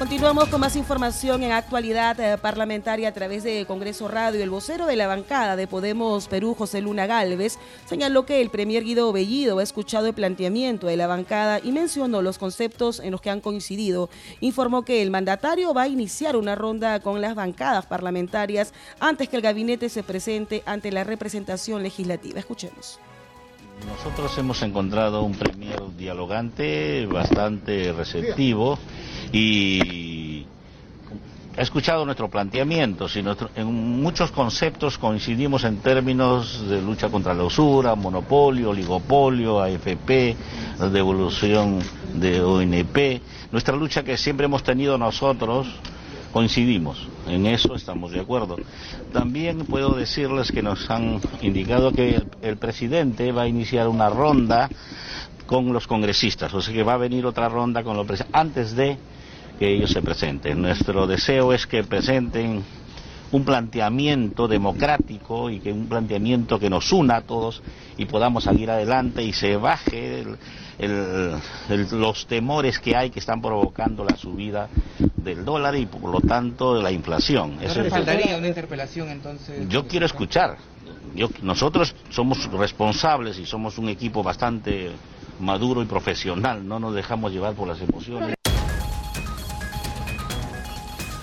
Continuamos 0.00 0.48
con 0.48 0.62
más 0.62 0.76
información 0.76 1.42
en 1.42 1.52
actualidad 1.52 2.18
eh, 2.18 2.38
parlamentaria 2.38 3.10
a 3.10 3.12
través 3.12 3.44
de 3.44 3.66
Congreso 3.66 4.08
Radio. 4.08 4.42
El 4.42 4.48
vocero 4.48 4.86
de 4.86 4.96
la 4.96 5.06
bancada 5.06 5.56
de 5.56 5.66
Podemos 5.66 6.26
Perú, 6.26 6.54
José 6.56 6.80
Luna 6.80 7.04
Galvez, 7.04 7.58
señaló 7.84 8.24
que 8.24 8.40
el 8.40 8.48
premier 8.48 8.82
Guido 8.82 9.12
Bellido 9.12 9.58
ha 9.58 9.62
escuchado 9.62 10.06
el 10.06 10.14
planteamiento 10.14 10.86
de 10.86 10.96
la 10.96 11.06
bancada 11.06 11.60
y 11.62 11.70
mencionó 11.70 12.22
los 12.22 12.38
conceptos 12.38 13.00
en 13.00 13.10
los 13.10 13.20
que 13.20 13.28
han 13.28 13.42
coincidido. 13.42 14.08
Informó 14.40 14.86
que 14.86 15.02
el 15.02 15.10
mandatario 15.10 15.74
va 15.74 15.82
a 15.82 15.88
iniciar 15.88 16.34
una 16.34 16.54
ronda 16.54 17.00
con 17.00 17.20
las 17.20 17.34
bancadas 17.34 17.84
parlamentarias 17.84 18.72
antes 19.00 19.28
que 19.28 19.36
el 19.36 19.42
gabinete 19.42 19.90
se 19.90 20.02
presente 20.02 20.62
ante 20.64 20.92
la 20.92 21.04
representación 21.04 21.82
legislativa. 21.82 22.38
Escuchemos. 22.38 22.98
Nosotros 23.86 24.36
hemos 24.38 24.62
encontrado 24.62 25.22
un 25.22 25.34
premier 25.34 25.78
dialogante, 25.98 27.04
bastante 27.04 27.92
receptivo 27.92 28.78
y 29.32 30.46
ha 31.56 31.62
escuchado 31.62 32.04
nuestro 32.04 32.28
planteamiento. 32.28 33.08
Si 33.08 33.22
en 33.56 33.66
muchos 34.00 34.30
conceptos 34.30 34.98
coincidimos 34.98 35.64
en 35.64 35.78
términos 35.78 36.68
de 36.68 36.80
lucha 36.80 37.08
contra 37.08 37.34
la 37.34 37.44
usura, 37.44 37.94
monopolio, 37.94 38.70
oligopolio, 38.70 39.60
AFP, 39.60 40.36
devolución 40.92 41.80
de 42.14 42.40
ONP. 42.40 43.20
Nuestra 43.52 43.76
lucha 43.76 44.02
que 44.02 44.16
siempre 44.16 44.46
hemos 44.46 44.62
tenido 44.62 44.96
nosotros 44.96 45.66
coincidimos. 46.32 47.08
en 47.26 47.46
eso 47.46 47.74
estamos 47.74 48.12
de 48.12 48.20
acuerdo. 48.20 48.56
También 49.12 49.66
puedo 49.66 49.90
decirles 49.94 50.52
que 50.52 50.62
nos 50.62 50.88
han 50.90 51.20
indicado 51.42 51.92
que 51.92 52.22
el, 52.42 52.56
presidente 52.56 53.32
va 53.32 53.42
a 53.42 53.48
iniciar 53.48 53.88
una 53.88 54.08
ronda 54.08 54.68
con 55.46 55.72
los 55.72 55.86
congresistas, 55.86 56.54
o 56.54 56.60
sea 56.62 56.72
que 56.72 56.84
va 56.84 56.94
a 56.94 56.98
venir 56.98 57.26
otra 57.26 57.48
ronda 57.48 57.82
con 57.82 57.96
los 57.96 58.06
antes 58.32 58.76
de 58.76 58.96
que 59.60 59.68
ellos 59.68 59.90
se 59.90 60.00
presenten. 60.00 60.62
Nuestro 60.62 61.06
deseo 61.06 61.52
es 61.52 61.66
que 61.66 61.84
presenten 61.84 62.64
un 63.30 63.44
planteamiento 63.44 64.48
democrático 64.48 65.50
y 65.50 65.60
que 65.60 65.70
un 65.70 65.86
planteamiento 65.86 66.58
que 66.58 66.70
nos 66.70 66.90
una 66.92 67.16
a 67.16 67.20
todos 67.20 67.62
y 67.98 68.06
podamos 68.06 68.44
salir 68.44 68.70
adelante 68.70 69.22
y 69.22 69.34
se 69.34 69.56
baje 69.58 70.24
los 71.92 72.26
temores 72.26 72.78
que 72.78 72.96
hay 72.96 73.10
que 73.10 73.18
están 73.18 73.42
provocando 73.42 74.02
la 74.02 74.16
subida 74.16 74.70
del 75.16 75.44
dólar 75.44 75.76
y 75.76 75.84
por 75.84 76.10
lo 76.10 76.22
tanto 76.22 76.80
la 76.80 76.90
inflación. 76.90 77.58
¿No 77.60 77.84
faltaría 77.90 78.38
una 78.38 78.48
interpelación 78.48 79.10
entonces? 79.10 79.68
Yo 79.68 79.86
quiero 79.86 80.06
escuchar. 80.06 80.56
Yo, 81.14 81.28
nosotros 81.42 81.94
somos 82.08 82.50
responsables 82.50 83.38
y 83.38 83.44
somos 83.44 83.76
un 83.76 83.90
equipo 83.90 84.22
bastante 84.22 84.90
maduro 85.38 85.82
y 85.82 85.84
profesional, 85.84 86.66
no 86.66 86.80
nos 86.80 86.94
dejamos 86.94 87.30
llevar 87.30 87.54
por 87.54 87.68
las 87.68 87.80
emociones. 87.80 88.39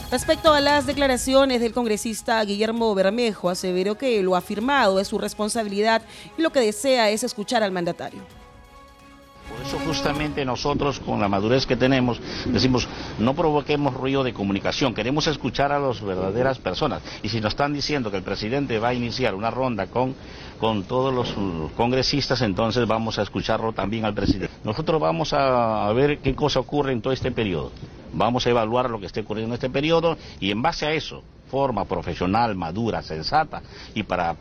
Respecto 0.10 0.54
a 0.54 0.62
las 0.62 0.86
declaraciones 0.86 1.60
del 1.60 1.74
congresista 1.74 2.42
Guillermo 2.46 2.96
Bermejo, 2.96 3.50
aseveró 3.50 3.98
que 3.98 4.24
lo 4.24 4.38
afirmado 4.38 5.02
es 5.02 5.10
su 5.10 5.18
responsabilidad 5.18 6.02
y 6.38 6.42
lo 6.42 6.50
que 6.50 6.62
desea 6.62 7.10
es 7.10 7.26
escuchar 7.26 7.62
al 7.62 7.74
mandatario. 7.74 8.22
Por 9.50 9.66
eso 9.66 9.78
justamente 9.86 10.46
nosotros, 10.46 11.02
con 11.02 11.20
la 11.20 11.28
madurez 11.28 11.66
que 11.66 11.76
tenemos, 11.76 12.22
decimos, 12.46 12.88
no 13.20 13.34
provoquemos 13.34 13.94
ruido 13.94 14.24
de 14.24 14.34
comunicación, 14.34 14.94
queremos 14.94 15.28
escuchar 15.28 15.74
a 15.74 15.80
las 15.80 16.02
verdaderas 16.02 16.58
personas. 16.58 17.02
Y 17.22 17.28
si 17.28 17.42
nos 17.42 17.52
están 17.52 17.74
diciendo 17.74 18.10
que 18.10 18.18
el 18.18 18.24
presidente 18.24 18.80
va 18.80 18.90
a 18.90 18.94
iniciar 18.94 19.36
una 19.36 19.52
ronda 19.52 19.88
con, 19.88 20.16
con 20.58 20.84
todos 20.84 21.14
los 21.14 21.34
congresistas, 21.76 22.42
entonces 22.42 22.88
vamos 22.88 23.20
a 23.20 23.24
escucharlo 23.24 23.74
también 23.74 24.06
al 24.06 24.14
presidente. 24.14 24.54
Nosotros 24.64 25.02
vamos 25.02 25.34
a 25.34 25.92
ver 25.94 26.20
qué 26.20 26.34
cosa 26.34 26.62
ocurre 26.62 26.94
en 26.94 27.02
todo 27.02 27.12
este 27.12 27.32
periodo. 27.32 27.72
Vamos 28.12 28.46
a 28.46 28.50
evaluar 28.50 28.90
lo 28.90 29.00
que 29.00 29.06
esté 29.06 29.22
ocurriendo 29.22 29.54
en 29.54 29.56
este 29.56 29.70
periodo 29.70 30.18
y 30.40 30.52
en 30.52 30.62
base 30.62 30.86
a 30.86 30.94
eso, 30.94 31.24
forma 31.50 31.86
profesional, 31.86 32.56
madura, 32.56 33.02
sensata 33.02 33.64
y 33.94 34.04
para, 34.04 34.36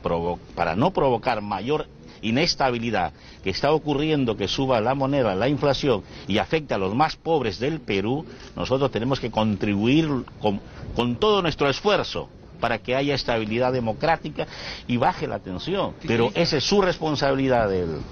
para 0.54 0.76
no 0.76 0.92
provocar 0.92 1.40
mayor 1.40 1.86
inestabilidad 2.22 3.12
que 3.42 3.50
está 3.50 3.72
ocurriendo 3.72 4.36
que 4.36 4.48
suba 4.48 4.80
la 4.80 4.94
moneda, 4.94 5.34
la 5.34 5.48
inflación 5.48 6.02
y 6.26 6.38
afecte 6.38 6.74
a 6.74 6.78
los 6.78 6.94
más 6.94 7.16
pobres 7.16 7.58
del 7.58 7.80
Perú, 7.80 8.24
nosotros 8.54 8.90
tenemos 8.90 9.20
que 9.20 9.30
contribuir 9.30 10.08
con, 10.40 10.60
con 10.94 11.16
todo 11.16 11.42
nuestro 11.42 11.68
esfuerzo 11.68 12.30
para 12.60 12.78
que 12.78 12.94
haya 12.94 13.14
estabilidad 13.14 13.72
democrática 13.72 14.46
y 14.86 14.96
baje 14.96 15.26
la 15.26 15.38
tensión. 15.38 15.94
Pero 16.06 16.30
esa 16.34 16.56
es 16.56 16.64
su 16.64 16.80
responsabilidad, 16.82 17.70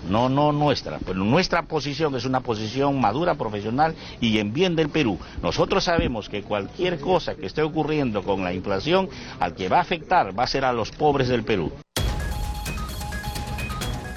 no, 0.08 0.28
no 0.28 0.52
nuestra. 0.52 0.98
Pero 1.04 1.18
nuestra 1.18 1.62
posición 1.62 2.14
es 2.14 2.24
una 2.24 2.40
posición 2.40 3.00
madura, 3.00 3.34
profesional 3.34 3.94
y 4.20 4.38
en 4.38 4.52
bien 4.52 4.76
del 4.76 4.88
Perú. 4.88 5.18
Nosotros 5.42 5.84
sabemos 5.84 6.28
que 6.28 6.42
cualquier 6.42 7.00
cosa 7.00 7.34
que 7.34 7.46
esté 7.46 7.62
ocurriendo 7.62 8.22
con 8.22 8.44
la 8.44 8.52
inflación, 8.52 9.08
al 9.40 9.54
que 9.54 9.68
va 9.68 9.78
a 9.78 9.82
afectar 9.82 10.38
va 10.38 10.44
a 10.44 10.48
ser 10.48 10.64
a 10.64 10.72
los 10.72 10.90
pobres 10.90 11.28
del 11.28 11.44
Perú. 11.44 11.72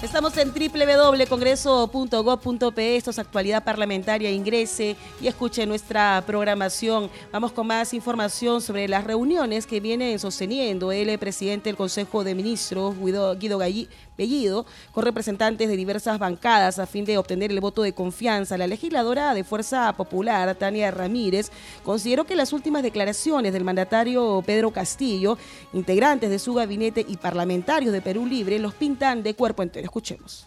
Estamos 0.02 0.36
en 0.38 0.54
www.congreso.gov.pe, 0.54 2.98
esto 2.98 3.10
es 3.10 3.18
actualidad 3.18 3.64
parlamentaria, 3.64 4.30
ingrese 4.30 4.96
y 5.20 5.26
escuche 5.26 5.66
nuestra 5.66 6.24
programación. 6.26 7.10
Vamos 7.32 7.52
con 7.52 7.66
más 7.66 7.96
información 7.96 8.62
sobre 8.62 8.88
las 8.88 9.06
reuniones 9.06 9.66
que 9.66 9.80
viene 9.80 10.20
sosteniendo 10.20 10.92
el 10.92 11.18
presidente 11.18 11.70
del 11.70 11.78
Consejo 11.78 12.24
de 12.24 12.36
Ministros, 12.36 12.96
Guido, 13.00 13.36
Guido 13.38 13.58
Bellido 13.58 14.68
con 14.92 15.04
representantes 15.04 15.68
de 15.68 15.76
diversas 15.76 16.20
bancadas 16.20 16.78
a 16.78 16.86
fin 16.86 17.04
de 17.04 17.18
obtener 17.18 17.50
el 17.52 17.60
voto 17.60 17.82
de 17.82 17.94
confianza. 17.94 18.56
La 18.58 18.68
legisladora 18.68 19.34
de 19.34 19.44
Fuerza 19.44 19.92
Popular, 19.94 20.54
Tania 20.56 20.92
Ramírez, 20.92 21.52
consideró 21.84 22.26
que 22.26 22.36
las 22.36 22.54
últimas 22.54 22.84
declaraciones 22.84 23.52
del 23.52 23.64
mandatario 23.64 24.44
Pedro 24.46 24.70
Castillo, 24.72 25.40
integrantes 25.74 26.30
de 26.30 26.38
su 26.38 26.54
gabinete 26.54 27.04
y 27.08 27.18
parlamentarios 27.18 27.94
de 27.94 28.02
Perú 28.02 28.28
Libre, 28.28 28.60
los 28.60 28.76
pintan 28.76 29.24
de 29.24 29.34
cuerpo 29.34 29.64
entero. 29.64 29.87
Escuchemos. 29.88 30.46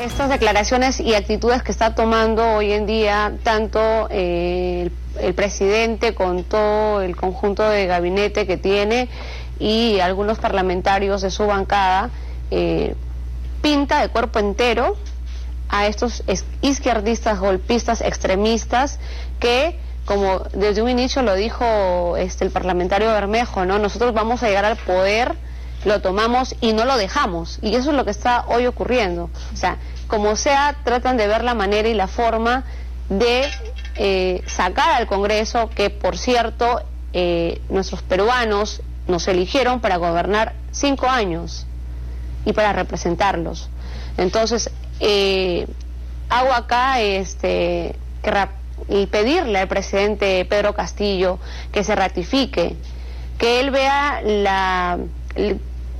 Estas 0.00 0.28
declaraciones 0.28 0.98
y 0.98 1.14
actitudes 1.14 1.62
que 1.62 1.70
está 1.70 1.94
tomando 1.94 2.56
hoy 2.56 2.72
en 2.72 2.86
día 2.86 3.32
tanto 3.44 4.08
eh, 4.10 4.90
el, 5.20 5.34
presidente 5.34 6.16
con 6.16 6.42
todo 6.42 7.00
el 7.00 7.14
conjunto 7.14 7.62
de 7.62 7.86
gabinete 7.86 8.48
que 8.48 8.56
tiene 8.56 9.08
y 9.60 10.00
algunos 10.00 10.40
parlamentarios 10.40 11.22
de 11.22 11.30
su 11.30 11.46
bancada, 11.46 12.10
eh, 12.50 12.96
pinta 13.62 14.00
de 14.00 14.08
cuerpo 14.08 14.40
entero 14.40 14.96
a 15.68 15.86
estos 15.86 16.24
izquierdistas, 16.60 17.38
golpistas, 17.38 18.00
extremistas 18.00 18.98
que 19.38 19.78
como 20.04 20.40
desde 20.52 20.82
un 20.82 20.88
inicio 20.90 21.22
lo 21.22 21.36
dijo 21.36 22.16
este, 22.16 22.44
el 22.44 22.50
parlamentario 22.50 23.12
Bermejo, 23.12 23.64
¿no? 23.66 23.78
Nosotros 23.78 24.12
vamos 24.14 24.42
a 24.42 24.48
llegar 24.48 24.64
al 24.64 24.76
poder, 24.76 25.36
lo 25.84 26.00
tomamos 26.00 26.54
y 26.60 26.72
no 26.72 26.84
lo 26.84 26.96
dejamos. 26.96 27.58
Y 27.62 27.74
eso 27.74 27.90
es 27.90 27.96
lo 27.96 28.04
que 28.04 28.10
está 28.10 28.44
hoy 28.48 28.66
ocurriendo. 28.66 29.30
O 29.52 29.56
sea, 29.56 29.78
como 30.06 30.36
sea, 30.36 30.76
tratan 30.84 31.16
de 31.16 31.26
ver 31.26 31.44
la 31.44 31.54
manera 31.54 31.88
y 31.88 31.94
la 31.94 32.06
forma 32.06 32.64
de 33.08 33.48
eh, 33.96 34.42
sacar 34.46 34.92
al 34.92 35.06
Congreso, 35.06 35.70
que 35.70 35.90
por 35.90 36.16
cierto, 36.16 36.80
eh, 37.12 37.60
nuestros 37.68 38.02
peruanos 38.02 38.82
nos 39.06 39.28
eligieron 39.28 39.80
para 39.80 39.96
gobernar 39.96 40.54
cinco 40.72 41.08
años 41.08 41.66
y 42.44 42.52
para 42.52 42.72
representarlos. 42.72 43.68
Entonces, 44.16 44.70
eh, 45.00 45.66
hago 46.28 46.52
acá 46.52 47.00
este, 47.00 47.96
y 48.88 49.06
pedirle 49.06 49.58
al 49.58 49.68
presidente 49.68 50.44
Pedro 50.44 50.74
Castillo 50.74 51.38
que 51.72 51.84
se 51.84 51.94
ratifique, 51.94 52.76
que 53.38 53.60
él 53.60 53.70
vea 53.70 54.20
la, 54.22 54.98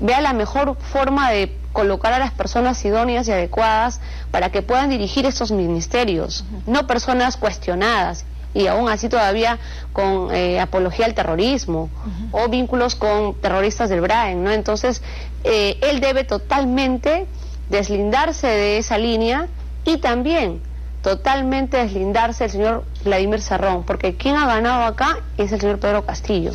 vea 0.01 0.21
la 0.21 0.33
mejor 0.33 0.77
forma 0.77 1.31
de 1.31 1.57
colocar 1.73 2.13
a 2.13 2.19
las 2.19 2.33
personas 2.33 2.83
idóneas 2.85 3.27
y 3.29 3.33
adecuadas 3.33 4.01
para 4.31 4.51
que 4.51 4.63
puedan 4.63 4.91
dirigir 4.91 5.27
estos 5.27 5.51
ministerios, 5.51 6.45
no 6.67 6.87
personas 6.87 7.37
cuestionadas 7.37 8.25
y 8.55 8.69
aún 8.69 8.89
así 8.89 9.09
todavía 9.09 9.59
con 9.93 10.33
eh, 10.33 10.61
apología 10.61 11.07
al 11.07 11.15
terrorismo 11.15 11.91
o 12.31 12.49
vínculos 12.49 12.95
con 12.95 13.35
terroristas 13.41 13.91
del 13.91 14.01
Brain, 14.01 14.45
¿no? 14.45 14.53
Entonces, 14.53 15.03
eh, 15.43 15.77
él 15.83 16.01
debe 16.01 16.23
totalmente 16.25 17.27
deslindarse 17.69 18.47
de 18.47 18.79
esa 18.79 18.97
línea 18.97 19.49
y 19.85 19.99
también 19.99 20.63
totalmente 21.03 21.77
deslindarse 21.77 22.45
del 22.45 22.51
señor 22.51 22.85
Vladimir 23.05 23.43
Serrón, 23.43 23.85
porque 23.85 24.17
quien 24.17 24.37
ha 24.37 24.47
ganado 24.47 24.85
acá 24.85 25.19
es 25.37 25.53
el 25.53 25.61
señor 25.61 25.79
Pedro 25.81 26.07
Castillo. 26.07 26.53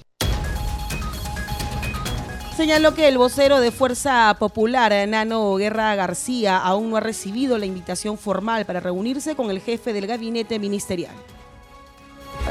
Señaló 2.60 2.94
que 2.94 3.08
el 3.08 3.18
vocero 3.18 3.62
de 3.62 3.72
Fuerza 3.72 4.36
Popular, 4.38 4.92
Nano 5.08 5.56
Guerra 5.56 5.96
García, 5.96 6.58
aún 6.58 6.90
no 6.90 6.98
ha 6.98 7.00
recibido 7.00 7.58
la 7.58 7.66
invitación 7.66 8.18
formal 8.18 8.66
para 8.66 8.82
reunirse 8.82 9.34
con 9.38 9.50
el 9.50 9.62
jefe 9.62 9.94
del 9.94 10.08
gabinete 10.08 10.60
ministerial. 10.60 11.14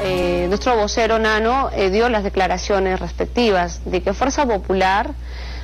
Eh, 0.01 0.47
nuestro 0.49 0.75
vocero 0.75 1.19
Nano 1.19 1.69
eh, 1.75 1.91
dio 1.91 2.09
las 2.09 2.23
declaraciones 2.23 2.99
respectivas 2.99 3.81
de 3.85 4.01
que 4.01 4.13
Fuerza 4.13 4.47
Popular 4.47 5.11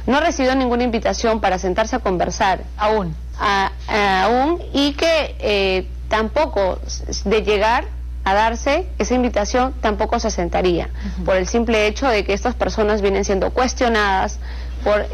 no 0.06 0.18
ha 0.18 0.20
recibido 0.20 0.54
ninguna 0.54 0.84
invitación 0.84 1.42
para 1.42 1.58
sentarse 1.58 1.96
a 1.96 2.00
conversar. 2.00 2.66
Aún. 2.78 3.16
aún 3.40 4.62
y 4.74 4.94
que 4.94 5.36
eh, 5.40 5.88
tampoco 6.08 6.78
de 7.24 7.42
llegar 7.42 7.95
a 8.26 8.34
darse 8.34 8.88
esa 8.98 9.14
invitación 9.14 9.74
tampoco 9.82 10.20
se 10.20 10.32
sentaría 10.32 10.90
por 11.24 11.38
el 11.38 11.48
simple 11.48 11.88
hecho 11.88 12.08
de 12.08 12.26
que 12.26 12.34
estas 12.34 12.56
personas 12.56 13.02
vienen 13.02 13.24
siendo 13.24 13.52
cuestionadas 13.52 14.40
por 14.84 15.06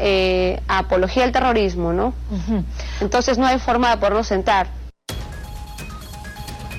apología 0.66 1.24
al 1.24 1.32
terrorismo, 1.32 1.92
¿no? 1.92 2.14
Entonces 3.00 3.38
no 3.38 3.46
hay 3.46 3.58
forma 3.58 3.90
de 3.90 3.98
podernos 3.98 4.26
sentar. 4.26 4.66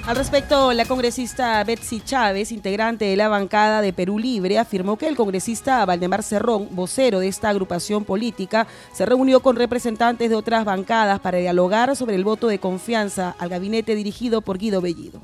Al 0.06 0.18
respecto, 0.18 0.74
la 0.74 0.84
congresista 0.84 1.64
Betsy 1.64 2.02
Chávez, 2.02 2.52
integrante 2.52 3.06
de 3.06 3.16
la 3.16 3.30
bancada 3.30 3.82
de 3.82 3.94
Perú 3.94 4.20
Libre, 4.20 4.60
afirmó 4.60 4.98
que 4.98 5.08
el 5.08 5.16
congresista 5.16 5.86
Valdemar 5.86 6.24
Cerrón, 6.24 6.68
vocero 6.72 7.20
de 7.20 7.30
esta 7.30 7.48
agrupación 7.48 8.04
política, 8.04 8.68
se 8.92 9.06
reunió 9.06 9.40
con 9.40 9.56
representantes 9.56 10.30
de 10.30 10.36
otras 10.36 10.66
bancadas 10.66 11.22
para 11.22 11.38
dialogar 11.38 11.96
sobre 11.96 12.16
el 12.16 12.26
voto 12.26 12.48
de 12.48 12.60
confianza 12.60 13.34
al 13.40 13.48
gabinete 13.48 13.96
dirigido 13.96 14.42
por 14.42 14.58
Guido 14.58 14.82
Bellido. 14.82 15.22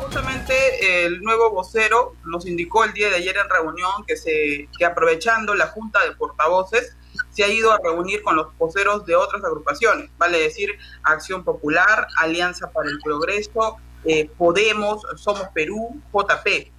Justamente 0.00 1.04
el 1.04 1.20
nuevo 1.20 1.50
vocero 1.50 2.16
nos 2.24 2.46
indicó 2.46 2.84
el 2.84 2.92
día 2.92 3.10
de 3.10 3.16
ayer 3.16 3.36
en 3.36 3.48
reunión 3.48 4.04
que, 4.06 4.16
se, 4.16 4.68
que 4.76 4.84
aprovechando 4.84 5.54
la 5.54 5.68
junta 5.68 6.02
de 6.04 6.12
portavoces 6.12 6.96
se 7.30 7.44
ha 7.44 7.48
ido 7.48 7.72
a 7.72 7.78
reunir 7.82 8.22
con 8.22 8.36
los 8.36 8.56
voceros 8.56 9.04
de 9.06 9.14
otras 9.14 9.44
agrupaciones, 9.44 10.10
vale 10.18 10.38
decir 10.38 10.76
Acción 11.02 11.44
Popular, 11.44 12.06
Alianza 12.16 12.70
para 12.70 12.88
el 12.88 12.98
Progreso, 13.00 13.76
eh, 14.04 14.30
Podemos, 14.36 15.02
Somos 15.16 15.48
Perú, 15.54 16.00
JP. 16.12 16.72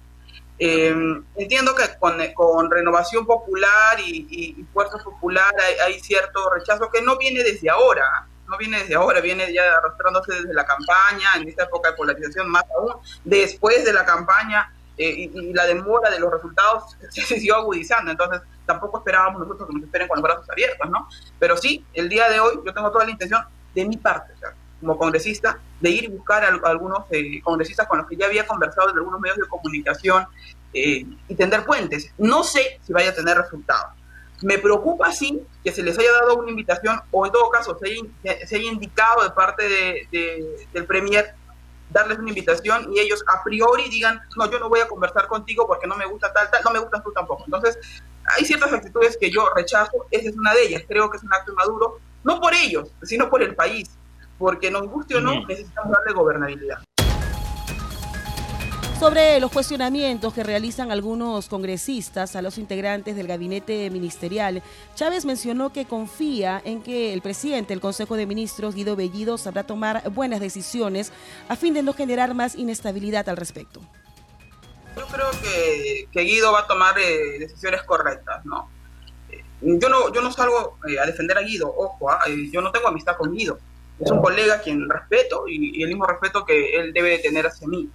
Eh, 0.58 0.94
entiendo 1.36 1.74
que 1.74 1.84
con, 1.98 2.70
Renovación 2.70 3.26
Popular 3.26 3.98
y, 3.98 4.64
Fuerza 4.72 4.98
Popular 5.02 5.52
hay, 5.84 5.98
cierto 6.00 6.50
rechazo 6.50 6.90
que 6.90 7.02
no 7.02 7.16
viene 7.16 7.42
desde 7.42 7.70
ahora, 7.70 8.28
no 8.52 8.58
viene 8.58 8.78
desde 8.80 8.94
ahora, 8.94 9.20
viene 9.20 9.52
ya 9.52 9.62
arrastrándose 9.78 10.34
desde 10.34 10.54
la 10.54 10.64
campaña, 10.64 11.28
en 11.36 11.48
esta 11.48 11.64
época 11.64 11.90
de 11.90 11.96
polarización 11.96 12.48
más 12.48 12.64
aún, 12.76 12.94
después 13.24 13.84
de 13.84 13.92
la 13.92 14.04
campaña 14.04 14.72
eh, 14.98 15.30
y, 15.32 15.52
la 15.54 15.66
demora 15.66 16.10
de 16.10 16.20
los 16.20 16.30
resultados 16.30 16.96
se 17.10 17.22
siguió 17.22 17.56
agudizando, 17.56 18.10
entonces 18.10 18.42
tampoco 18.66 18.98
esperábamos 18.98 19.40
nosotros 19.40 19.68
que 19.68 19.74
nos 19.74 19.84
esperen 19.84 20.06
con 20.06 20.18
los 20.18 20.22
brazos 20.22 20.48
abiertos, 20.50 20.88
¿no? 20.90 21.08
Pero 21.38 21.56
sí, 21.56 21.84
el 21.94 22.08
día 22.08 22.28
de 22.28 22.40
hoy 22.40 22.60
yo 22.64 22.74
tengo 22.74 22.90
toda 22.92 23.06
la 23.06 23.10
intención 23.10 23.42
de 23.74 23.86
mi 23.86 23.96
parte, 23.96 24.34
como 24.80 24.98
congresista, 24.98 25.58
de 25.80 25.90
ir 25.90 26.04
y 26.04 26.08
buscar 26.08 26.44
a, 26.44 26.48
algunos 26.68 27.04
eh, 27.10 27.40
congresistas 27.42 27.88
con 27.88 27.98
los 27.98 28.06
que 28.06 28.16
ya 28.16 28.26
había 28.26 28.46
conversado 28.46 28.90
en 28.90 28.98
algunos 28.98 29.18
medios 29.18 29.38
de 29.38 29.48
comunicación 29.48 30.26
eh, 30.74 31.06
y 31.28 31.34
tender 31.34 31.64
puentes. 31.64 32.12
No 32.18 32.44
sé 32.44 32.78
si 32.82 32.92
vaya 32.92 33.10
a 33.10 33.14
tener 33.14 33.38
resultados. 33.38 34.01
Me 34.42 34.58
preocupa, 34.58 35.12
sí, 35.12 35.42
que 35.62 35.72
se 35.72 35.82
les 35.82 35.98
haya 35.98 36.12
dado 36.12 36.36
una 36.36 36.50
invitación 36.50 37.00
o 37.10 37.26
en 37.26 37.32
todo 37.32 37.48
caso 37.50 37.78
se 37.78 37.88
haya, 37.88 38.46
se 38.46 38.56
haya 38.56 38.70
indicado 38.70 39.22
de 39.22 39.30
parte 39.30 39.68
de, 39.68 40.66
del 40.72 40.86
Premier 40.86 41.34
darles 41.92 42.18
una 42.18 42.30
invitación 42.30 42.92
y 42.92 43.00
ellos 43.00 43.22
a 43.26 43.44
priori 43.44 43.88
digan, 43.88 44.20
no, 44.36 44.50
yo 44.50 44.58
no 44.58 44.68
voy 44.68 44.80
a 44.80 44.88
conversar 44.88 45.28
contigo 45.28 45.66
porque 45.66 45.86
no 45.86 45.96
me 45.96 46.06
gusta 46.06 46.32
tal, 46.32 46.50
tal, 46.50 46.62
no 46.64 46.70
me 46.70 46.78
gustas 46.78 47.02
tú 47.04 47.12
tampoco. 47.12 47.44
Entonces, 47.44 47.78
hay 48.36 48.44
ciertas 48.44 48.72
actitudes 48.72 49.16
que 49.16 49.30
yo 49.30 49.48
rechazo, 49.54 50.06
esa 50.10 50.28
es 50.28 50.36
una 50.36 50.54
de 50.54 50.62
ellas, 50.64 50.82
creo 50.88 51.10
que 51.10 51.18
es 51.18 51.22
un 51.22 51.32
acto 51.32 51.52
maduro, 51.54 51.98
no 52.24 52.40
por 52.40 52.54
ellos, 52.54 52.90
sino 53.02 53.28
por 53.28 53.42
el 53.42 53.54
país, 53.54 53.90
porque 54.38 54.70
nos 54.70 54.86
guste 54.88 55.16
o 55.16 55.20
no, 55.20 55.46
necesitamos 55.46 55.92
darle 55.92 56.12
gobernabilidad. 56.12 56.82
Sobre 59.02 59.40
los 59.40 59.50
cuestionamientos 59.50 60.32
que 60.32 60.44
realizan 60.44 60.92
algunos 60.92 61.48
congresistas 61.48 62.36
a 62.36 62.40
los 62.40 62.56
integrantes 62.56 63.16
del 63.16 63.26
gabinete 63.26 63.90
ministerial, 63.90 64.62
Chávez 64.94 65.24
mencionó 65.24 65.72
que 65.72 65.86
confía 65.86 66.62
en 66.64 66.84
que 66.84 67.12
el 67.12 67.20
presidente 67.20 67.72
del 67.74 67.80
Consejo 67.80 68.14
de 68.14 68.26
Ministros, 68.26 68.76
Guido 68.76 68.94
Bellido, 68.94 69.38
sabrá 69.38 69.64
tomar 69.64 70.08
buenas 70.10 70.38
decisiones 70.38 71.12
a 71.48 71.56
fin 71.56 71.74
de 71.74 71.82
no 71.82 71.94
generar 71.94 72.32
más 72.34 72.54
inestabilidad 72.54 73.28
al 73.28 73.36
respecto. 73.36 73.80
Yo 74.96 75.04
creo 75.06 75.30
que, 75.42 76.22
Guido 76.22 76.52
va 76.52 76.60
a 76.60 76.66
tomar 76.68 76.96
eh, 77.00 77.40
decisiones 77.40 77.82
correctas, 77.82 78.46
¿no? 78.46 78.70
Eh, 79.32 79.42
yo 79.62 79.88
no, 79.88 80.12
yo 80.12 80.22
no 80.22 80.30
salgo 80.30 80.78
eh, 80.88 81.00
a 81.00 81.06
defender 81.06 81.36
a 81.38 81.40
Guido, 81.40 81.74
ojo, 81.76 82.08
¿ah? 82.08 82.20
yo 82.52 82.60
no 82.60 82.70
tengo 82.70 82.86
amistad 82.86 83.16
con 83.16 83.34
Guido. 83.34 83.58
Es 83.98 84.12
un 84.12 84.22
colega 84.22 84.54
a 84.54 84.60
quien 84.60 84.88
respeto 84.88 85.48
y, 85.48 85.82
el 85.82 85.88
mismo 85.88 86.06
respeto 86.06 86.44
que 86.44 86.76
él 86.76 86.92
debe 86.92 87.10
de 87.10 87.18
tener 87.18 87.48
hacia 87.48 87.66
mí 87.66 87.90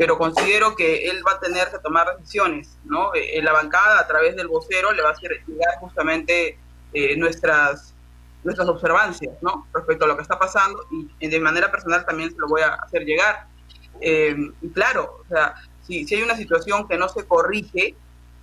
pero 0.00 0.16
considero 0.16 0.74
que 0.76 1.10
él 1.10 1.22
va 1.26 1.32
a 1.32 1.40
tener 1.40 1.70
que 1.70 1.78
tomar 1.78 2.16
decisiones, 2.16 2.78
¿no? 2.86 3.14
Eh, 3.14 3.36
en 3.36 3.44
la 3.44 3.52
bancada, 3.52 4.00
a 4.00 4.06
través 4.06 4.34
del 4.34 4.48
vocero, 4.48 4.92
le 4.92 5.02
va 5.02 5.10
a 5.10 5.12
hacer 5.12 5.42
llegar 5.46 5.76
justamente 5.78 6.58
eh, 6.94 7.16
nuestras, 7.18 7.92
nuestras 8.42 8.66
observancias, 8.66 9.34
¿no? 9.42 9.66
Respecto 9.74 10.06
a 10.06 10.08
lo 10.08 10.16
que 10.16 10.22
está 10.22 10.38
pasando 10.38 10.86
y 10.90 11.28
de 11.28 11.38
manera 11.38 11.70
personal 11.70 12.06
también 12.06 12.30
se 12.30 12.38
lo 12.38 12.48
voy 12.48 12.62
a 12.62 12.76
hacer 12.76 13.04
llegar. 13.04 13.44
Eh, 14.00 14.34
claro, 14.72 15.20
o 15.22 15.28
sea, 15.28 15.54
si, 15.86 16.06
si 16.06 16.14
hay 16.14 16.22
una 16.22 16.36
situación 16.36 16.88
que 16.88 16.96
no 16.96 17.10
se 17.10 17.26
corrige 17.26 17.94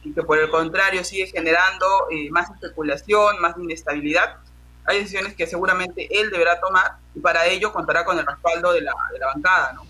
y 0.04 0.14
que 0.14 0.22
por 0.22 0.38
el 0.38 0.52
contrario 0.52 1.04
sigue 1.04 1.26
generando 1.26 1.88
más 2.30 2.52
especulación, 2.52 3.42
más 3.42 3.58
inestabilidad, 3.58 4.38
hay 4.86 5.00
decisiones 5.00 5.34
que 5.34 5.48
seguramente 5.48 6.08
él 6.22 6.30
deberá 6.30 6.60
tomar 6.60 6.98
y 7.16 7.20
para 7.20 7.48
ello 7.48 7.74
contará 7.74 8.06
con 8.06 8.20
el 8.20 8.28
respaldo 8.28 8.74
de 8.74 8.82
la, 8.82 8.94
de 9.12 9.18
la 9.18 9.26
bancada, 9.26 9.74
¿no? 9.74 9.87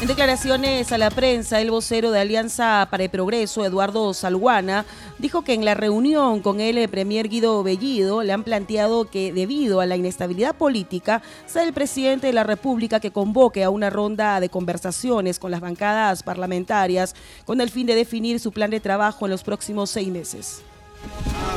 En 0.00 0.08
declaraciones 0.08 0.92
a 0.92 0.98
la 0.98 1.10
prensa, 1.10 1.60
el 1.60 1.70
vocero 1.70 2.10
de 2.10 2.20
Alianza 2.20 2.88
para 2.90 3.02
el 3.04 3.10
Progreso, 3.10 3.66
Eduardo 3.66 4.14
Salguana, 4.14 4.86
dijo 5.18 5.42
que 5.42 5.52
en 5.52 5.66
la 5.66 5.74
reunión 5.74 6.40
con 6.40 6.58
el 6.60 6.88
premier 6.88 7.28
Guido 7.28 7.62
Bellido 7.62 8.22
le 8.22 8.32
han 8.32 8.42
planteado 8.42 9.10
que 9.10 9.30
debido 9.30 9.78
a 9.78 9.84
la 9.84 9.96
inestabilidad 9.96 10.54
política, 10.54 11.20
sea 11.44 11.64
el 11.64 11.74
presidente 11.74 12.28
de 12.28 12.32
la 12.32 12.44
República 12.44 12.98
que 12.98 13.10
convoque 13.10 13.62
a 13.62 13.68
una 13.68 13.90
ronda 13.90 14.40
de 14.40 14.48
conversaciones 14.48 15.38
con 15.38 15.50
las 15.50 15.60
bancadas 15.60 16.22
parlamentarias 16.22 17.14
con 17.44 17.60
el 17.60 17.68
fin 17.68 17.86
de 17.86 17.94
definir 17.94 18.40
su 18.40 18.52
plan 18.52 18.70
de 18.70 18.80
trabajo 18.80 19.26
en 19.26 19.32
los 19.32 19.42
próximos 19.42 19.90
seis 19.90 20.08
meses. 20.08 20.62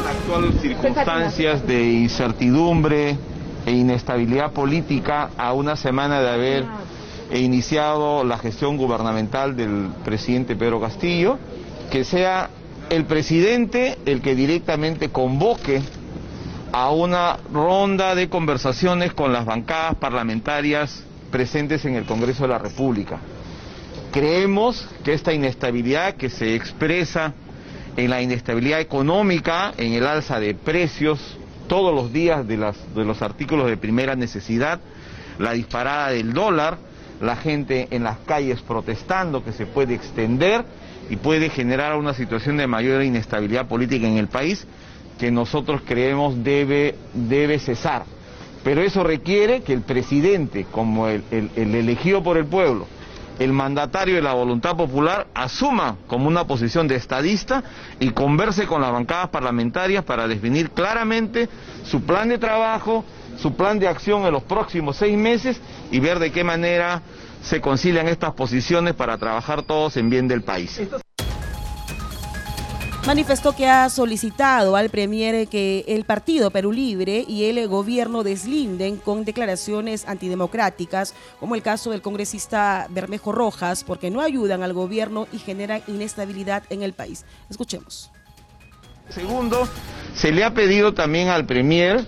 Las 0.03 0.15
actuales 0.17 0.61
circunstancias 0.61 1.65
de 1.65 1.93
incertidumbre 1.93 3.17
e 3.65 3.71
inestabilidad 3.71 4.51
política 4.51 5.29
a 5.37 5.53
una 5.53 5.77
semana 5.77 6.19
de 6.19 6.29
haber 6.29 6.65
he 7.33 7.39
iniciado 7.39 8.23
la 8.23 8.37
gestión 8.37 8.77
gubernamental 8.77 9.55
del 9.55 9.89
presidente 10.05 10.55
Pedro 10.55 10.79
Castillo, 10.79 11.39
que 11.91 12.03
sea 12.03 12.51
el 12.91 13.05
presidente 13.05 13.97
el 14.05 14.21
que 14.21 14.35
directamente 14.35 15.09
convoque 15.09 15.81
a 16.71 16.91
una 16.91 17.37
ronda 17.51 18.13
de 18.13 18.29
conversaciones 18.29 19.13
con 19.13 19.33
las 19.33 19.45
bancadas 19.45 19.95
parlamentarias 19.95 21.03
presentes 21.31 21.83
en 21.85 21.95
el 21.95 22.05
Congreso 22.05 22.43
de 22.43 22.49
la 22.49 22.59
República. 22.59 23.17
Creemos 24.11 24.87
que 25.03 25.13
esta 25.13 25.33
inestabilidad 25.33 26.13
que 26.17 26.29
se 26.29 26.53
expresa 26.53 27.33
en 27.97 28.11
la 28.11 28.21
inestabilidad 28.21 28.79
económica, 28.79 29.73
en 29.77 29.93
el 29.93 30.05
alza 30.05 30.39
de 30.39 30.53
precios 30.53 31.19
todos 31.67 31.95
los 31.95 32.13
días 32.13 32.47
de, 32.47 32.57
de 32.57 33.05
los 33.05 33.23
artículos 33.23 33.65
de 33.69 33.77
primera 33.77 34.15
necesidad, 34.15 34.79
la 35.39 35.53
disparada 35.53 36.09
del 36.09 36.31
dólar, 36.31 36.92
la 37.23 37.35
gente 37.35 37.87
en 37.91 38.03
las 38.03 38.19
calles 38.19 38.61
protestando, 38.61 39.43
que 39.43 39.51
se 39.53 39.65
puede 39.65 39.93
extender 39.93 40.65
y 41.09 41.15
puede 41.15 41.49
generar 41.49 41.95
una 41.95 42.13
situación 42.13 42.57
de 42.57 42.67
mayor 42.67 43.03
inestabilidad 43.03 43.67
política 43.67 44.07
en 44.07 44.17
el 44.17 44.27
país 44.27 44.67
que 45.17 45.31
nosotros 45.31 45.81
creemos 45.85 46.43
debe, 46.43 46.95
debe 47.13 47.59
cesar. 47.59 48.03
Pero 48.63 48.81
eso 48.81 49.03
requiere 49.03 49.61
que 49.61 49.73
el 49.73 49.81
presidente, 49.81 50.65
como 50.71 51.07
el, 51.07 51.23
el 51.31 51.75
elegido 51.75 52.23
por 52.23 52.37
el 52.37 52.45
pueblo, 52.45 52.87
el 53.39 53.51
mandatario 53.51 54.15
de 54.15 54.21
la 54.21 54.33
voluntad 54.33 54.75
popular 54.75 55.27
asuma 55.33 55.97
como 56.07 56.27
una 56.27 56.45
posición 56.45 56.87
de 56.87 56.95
estadista 56.95 57.63
y 57.99 58.11
converse 58.11 58.67
con 58.67 58.81
las 58.81 58.91
bancadas 58.91 59.29
parlamentarias 59.29 60.03
para 60.03 60.27
definir 60.27 60.69
claramente 60.71 61.49
su 61.83 62.03
plan 62.03 62.29
de 62.29 62.37
trabajo, 62.37 63.03
su 63.37 63.53
plan 63.53 63.79
de 63.79 63.87
acción 63.87 64.25
en 64.25 64.31
los 64.31 64.43
próximos 64.43 64.97
seis 64.97 65.17
meses 65.17 65.59
y 65.91 65.99
ver 65.99 66.19
de 66.19 66.31
qué 66.31 66.43
manera 66.43 67.01
se 67.41 67.61
concilian 67.61 68.07
estas 68.07 68.33
posiciones 68.33 68.93
para 68.93 69.17
trabajar 69.17 69.63
todos 69.63 69.97
en 69.97 70.09
bien 70.09 70.27
del 70.27 70.43
país. 70.43 70.81
Manifestó 73.05 73.53
que 73.53 73.67
ha 73.67 73.89
solicitado 73.89 74.77
al 74.77 74.89
Premier 74.89 75.49
que 75.49 75.83
el 75.89 76.05
Partido 76.05 76.51
Perú 76.51 76.71
Libre 76.71 77.25
y 77.27 77.43
el 77.43 77.67
gobierno 77.67 78.23
deslinden 78.23 78.95
con 78.95 79.25
declaraciones 79.25 80.07
antidemocráticas, 80.07 81.13
como 81.37 81.55
el 81.55 81.61
caso 81.61 81.91
del 81.91 82.01
congresista 82.01 82.87
Bermejo 82.89 83.33
Rojas, 83.33 83.83
porque 83.83 84.09
no 84.09 84.21
ayudan 84.21 84.63
al 84.63 84.71
gobierno 84.71 85.27
y 85.33 85.39
generan 85.39 85.83
inestabilidad 85.87 86.63
en 86.69 86.81
el 86.81 86.93
país. 86.93 87.25
Escuchemos. 87.49 88.09
Segundo, 89.09 89.67
se 90.15 90.31
le 90.31 90.45
ha 90.45 90.53
pedido 90.53 90.93
también 90.93 91.27
al 91.27 91.45
Premier 91.45 92.05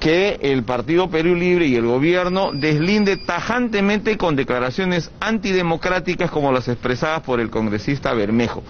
que 0.00 0.38
el 0.42 0.62
Partido 0.64 1.10
Perú 1.10 1.34
Libre 1.34 1.66
y 1.66 1.76
el 1.76 1.86
gobierno 1.86 2.52
deslinde 2.52 3.16
tajantemente 3.16 4.16
con 4.16 4.36
declaraciones 4.36 5.10
antidemocráticas 5.20 6.30
como 6.30 6.52
las 6.52 6.68
expresadas 6.68 7.22
por 7.22 7.40
el 7.40 7.50
congresista 7.50 8.12
Bermejo, 8.14 8.62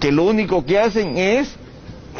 que 0.00 0.12
lo 0.12 0.24
único 0.24 0.64
que 0.64 0.78
hacen 0.78 1.16
es 1.16 1.56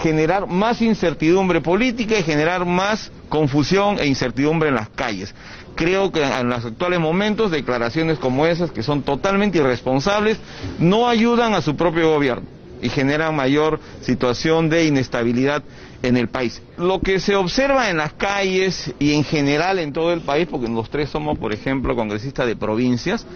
generar 0.02 0.46
más 0.46 0.80
incertidumbre 0.82 1.60
política 1.60 2.18
y 2.18 2.22
generar 2.22 2.64
más 2.64 3.10
confusión 3.28 3.98
e 3.98 4.06
incertidumbre 4.06 4.68
en 4.68 4.76
las 4.76 4.88
calles. 4.90 5.34
Creo 5.74 6.10
que 6.10 6.22
en 6.22 6.48
los 6.48 6.64
actuales 6.64 6.98
momentos 6.98 7.50
declaraciones 7.50 8.18
como 8.18 8.46
esas, 8.46 8.70
que 8.72 8.82
son 8.82 9.02
totalmente 9.02 9.58
irresponsables, 9.58 10.38
no 10.78 11.08
ayudan 11.08 11.54
a 11.54 11.62
su 11.62 11.76
propio 11.76 12.10
gobierno 12.10 12.46
y 12.80 12.88
generan 12.88 13.34
mayor 13.34 13.80
situación 14.00 14.68
de 14.68 14.84
inestabilidad 14.86 15.62
en 16.02 16.16
el 16.16 16.28
país. 16.28 16.62
Lo 16.76 17.00
que 17.00 17.20
se 17.20 17.34
observa 17.36 17.90
en 17.90 17.96
las 17.96 18.12
calles 18.12 18.94
y 18.98 19.14
en 19.14 19.24
general 19.24 19.78
en 19.78 19.92
todo 19.92 20.12
el 20.12 20.20
país, 20.20 20.46
porque 20.50 20.68
los 20.68 20.90
tres 20.90 21.10
somos, 21.10 21.38
por 21.38 21.52
ejemplo, 21.52 21.96
congresistas 21.96 22.46
de 22.46 22.56
provincias, 22.56 23.26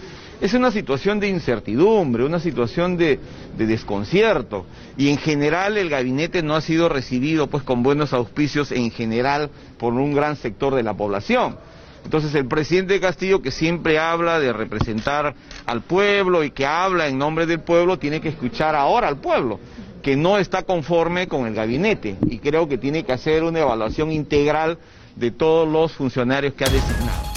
es 0.41 0.53
una 0.53 0.71
situación 0.71 1.19
de 1.19 1.29
incertidumbre, 1.29 2.25
una 2.25 2.39
situación 2.39 2.97
de, 2.97 3.19
de, 3.57 3.65
desconcierto. 3.65 4.65
Y 4.97 5.09
en 5.09 5.17
general 5.17 5.77
el 5.77 5.89
gabinete 5.89 6.41
no 6.41 6.55
ha 6.55 6.61
sido 6.61 6.89
recibido 6.89 7.47
pues 7.47 7.63
con 7.63 7.83
buenos 7.83 8.13
auspicios 8.13 8.71
en 8.71 8.91
general 8.91 9.49
por 9.77 9.93
un 9.93 10.13
gran 10.13 10.35
sector 10.35 10.75
de 10.75 10.83
la 10.83 10.95
población. 10.95 11.57
Entonces 12.03 12.35
el 12.35 12.47
presidente 12.47 12.99
Castillo, 12.99 13.41
que 13.41 13.51
siempre 13.51 13.97
habla 13.97 14.39
de 14.39 14.51
representar 14.51 15.33
al 15.65 15.81
pueblo 15.81 16.43
y 16.43 16.51
que 16.51 16.65
habla 16.65 17.07
en 17.07 17.17
nombre 17.17 17.45
del 17.45 17.61
pueblo, 17.61 17.97
tiene 17.97 18.19
que 18.19 18.29
escuchar 18.29 18.75
ahora 18.75 19.07
al 19.07 19.17
pueblo 19.17 19.59
que 20.03 20.17
no 20.17 20.37
está 20.37 20.63
conforme 20.63 21.27
con 21.27 21.47
el 21.47 21.55
gabinete 21.55 22.17
y 22.29 22.37
creo 22.37 22.67
que 22.67 22.77
tiene 22.77 23.03
que 23.03 23.13
hacer 23.13 23.43
una 23.43 23.61
evaluación 23.61 24.11
integral 24.11 24.77
de 25.15 25.31
todos 25.31 25.67
los 25.67 25.93
funcionarios 25.93 26.53
que 26.53 26.65
ha 26.65 26.69
designado. 26.69 27.33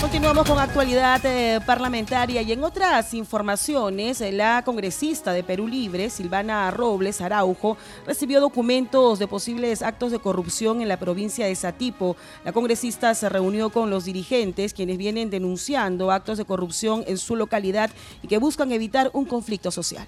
Continuamos 0.00 0.48
con 0.48 0.60
actualidad 0.60 1.20
eh, 1.24 1.60
parlamentaria 1.66 2.40
y 2.42 2.52
en 2.52 2.62
otras 2.62 3.14
informaciones, 3.14 4.20
eh, 4.20 4.30
la 4.30 4.62
congresista 4.64 5.32
de 5.32 5.42
Perú 5.42 5.66
Libre, 5.66 6.08
Silvana 6.08 6.70
Robles 6.70 7.20
Araujo, 7.20 7.76
recibió 8.06 8.40
documentos 8.40 9.18
de 9.18 9.26
posibles 9.26 9.82
actos 9.82 10.12
de 10.12 10.20
corrupción 10.20 10.82
en 10.82 10.88
la 10.88 10.98
provincia 10.98 11.46
de 11.46 11.54
Satipo. 11.56 12.16
La 12.44 12.52
congresista 12.52 13.12
se 13.16 13.28
reunió 13.28 13.70
con 13.70 13.90
los 13.90 14.04
dirigentes, 14.04 14.72
quienes 14.72 14.98
vienen 14.98 15.30
denunciando 15.30 16.12
actos 16.12 16.38
de 16.38 16.44
corrupción 16.44 17.02
en 17.08 17.18
su 17.18 17.34
localidad 17.34 17.90
y 18.22 18.28
que 18.28 18.38
buscan 18.38 18.70
evitar 18.70 19.10
un 19.14 19.24
conflicto 19.24 19.72
social. 19.72 20.06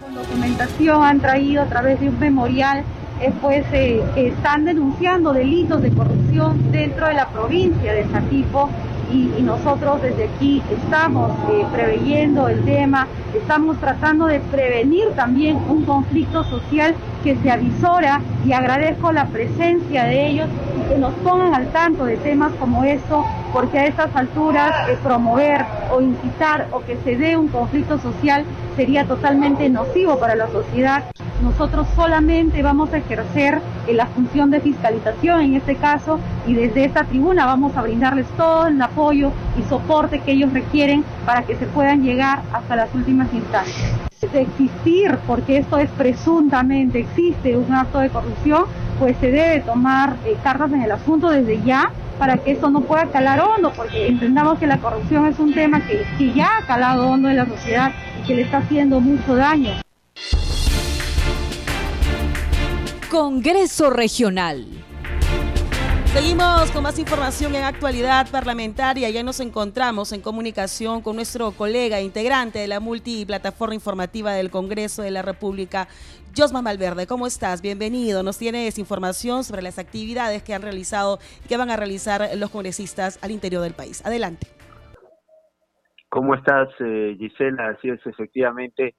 Con 0.00 0.14
documentación 0.14 1.02
han 1.02 1.20
traído 1.20 1.62
a 1.62 1.66
través 1.66 1.98
de 2.00 2.08
un 2.08 2.18
memorial 2.18 2.84
pues 3.40 3.64
eh, 3.72 4.02
están 4.16 4.64
denunciando 4.64 5.32
delitos 5.32 5.82
de 5.82 5.90
corrupción 5.90 6.70
dentro 6.70 7.08
de 7.08 7.14
la 7.14 7.28
provincia 7.28 7.92
de 7.92 8.08
Satipo 8.08 8.70
y, 9.12 9.42
nosotros 9.42 10.02
desde 10.02 10.24
aquí 10.24 10.62
estamos 10.70 11.32
eh, 11.50 11.64
preveyendo 11.72 12.48
el 12.48 12.62
tema, 12.64 13.08
estamos 13.34 13.78
tratando 13.78 14.26
de 14.26 14.38
prevenir 14.38 15.08
también 15.16 15.56
un 15.68 15.84
conflicto 15.86 16.44
social 16.44 16.94
que 17.24 17.34
se 17.36 17.50
avisora 17.50 18.20
y 18.44 18.52
agradezco 18.52 19.10
la 19.10 19.26
presencia 19.26 20.04
de 20.04 20.26
ellos 20.26 20.48
y 20.76 20.92
que 20.92 20.98
nos 20.98 21.14
pongan 21.14 21.54
al 21.54 21.68
tanto 21.68 22.04
de 22.04 22.18
temas 22.18 22.52
como 22.60 22.84
esto, 22.84 23.24
porque 23.52 23.78
a 23.78 23.86
estas 23.86 24.14
alturas 24.14 24.88
eh, 24.88 24.98
promover 25.02 25.64
o 25.92 26.00
incitar 26.00 26.68
o 26.72 26.80
que 26.80 26.96
se 27.04 27.16
dé 27.16 27.36
un 27.36 27.48
conflicto 27.48 27.98
social 27.98 28.44
sería 28.76 29.04
totalmente 29.04 29.68
nocivo 29.68 30.18
para 30.18 30.34
la 30.34 30.48
sociedad. 30.48 31.04
Nosotros 31.42 31.86
solamente 31.94 32.62
vamos 32.62 32.92
a 32.92 32.98
ejercer 32.98 33.60
eh, 33.86 33.94
la 33.94 34.06
función 34.06 34.50
de 34.50 34.60
fiscalización 34.60 35.40
en 35.40 35.54
este 35.54 35.76
caso 35.76 36.18
y 36.46 36.54
desde 36.54 36.84
esta 36.84 37.04
tribuna 37.04 37.46
vamos 37.46 37.76
a 37.76 37.82
brindarles 37.82 38.26
todo 38.36 38.66
el 38.66 38.80
apoyo 38.80 39.30
y 39.58 39.62
soporte 39.68 40.20
que 40.20 40.32
ellos 40.32 40.52
requieren 40.52 41.04
para 41.24 41.42
que 41.42 41.56
se 41.56 41.66
puedan 41.66 42.02
llegar 42.02 42.42
hasta 42.52 42.76
las 42.76 42.94
últimas 42.94 43.32
instancias. 43.32 43.92
De 44.32 44.42
existir, 44.42 45.16
porque 45.28 45.58
esto 45.58 45.78
es 45.78 45.88
presuntamente, 45.90 46.98
existe 46.98 47.56
un 47.56 47.72
acto 47.72 48.00
de 48.00 48.10
corrupción, 48.10 48.64
pues 48.98 49.16
se 49.18 49.30
debe 49.30 49.60
tomar 49.60 50.16
eh, 50.24 50.36
cartas 50.42 50.72
en 50.72 50.82
el 50.82 50.90
asunto 50.90 51.30
desde 51.30 51.62
ya 51.62 51.92
para 52.18 52.38
que 52.38 52.52
eso 52.52 52.70
no 52.70 52.80
pueda 52.82 53.06
calar 53.06 53.40
hondo, 53.40 53.72
porque 53.74 54.08
entendamos 54.08 54.58
que 54.58 54.66
la 54.66 54.78
corrupción 54.78 55.26
es 55.26 55.38
un 55.38 55.54
tema 55.54 55.86
que, 55.86 56.04
que 56.18 56.32
ya 56.32 56.58
ha 56.58 56.66
calado 56.66 57.08
hondo 57.08 57.28
en 57.28 57.36
la 57.36 57.46
sociedad 57.46 57.92
y 58.20 58.26
que 58.26 58.34
le 58.34 58.42
está 58.42 58.58
haciendo 58.58 59.00
mucho 59.00 59.34
daño. 59.34 59.72
Congreso 63.08 63.90
Regional. 63.90 64.77
Seguimos 66.20 66.72
con 66.72 66.82
más 66.82 66.98
información 66.98 67.54
en 67.54 67.62
actualidad 67.62 68.26
parlamentaria. 68.32 69.08
Ya 69.08 69.22
nos 69.22 69.38
encontramos 69.38 70.12
en 70.12 70.20
comunicación 70.20 71.00
con 71.00 71.14
nuestro 71.14 71.52
colega 71.52 72.00
integrante 72.00 72.58
de 72.58 72.66
la 72.66 72.80
multiplataforma 72.80 73.76
informativa 73.76 74.32
del 74.32 74.50
Congreso 74.50 75.02
de 75.02 75.12
la 75.12 75.22
República, 75.22 75.86
Josma 76.36 76.60
Malverde. 76.60 77.06
¿Cómo 77.06 77.28
estás? 77.28 77.62
Bienvenido. 77.62 78.24
Nos 78.24 78.36
tienes 78.36 78.80
información 78.80 79.44
sobre 79.44 79.62
las 79.62 79.78
actividades 79.78 80.42
que 80.42 80.54
han 80.54 80.62
realizado 80.62 81.20
y 81.44 81.48
que 81.48 81.56
van 81.56 81.70
a 81.70 81.76
realizar 81.76 82.28
los 82.36 82.50
congresistas 82.50 83.20
al 83.22 83.30
interior 83.30 83.62
del 83.62 83.74
país. 83.74 84.04
Adelante. 84.04 84.48
¿Cómo 86.08 86.34
estás, 86.34 86.68
eh, 86.80 87.14
Gisela? 87.16 87.68
Así 87.68 87.90
es, 87.90 88.04
efectivamente 88.04 88.96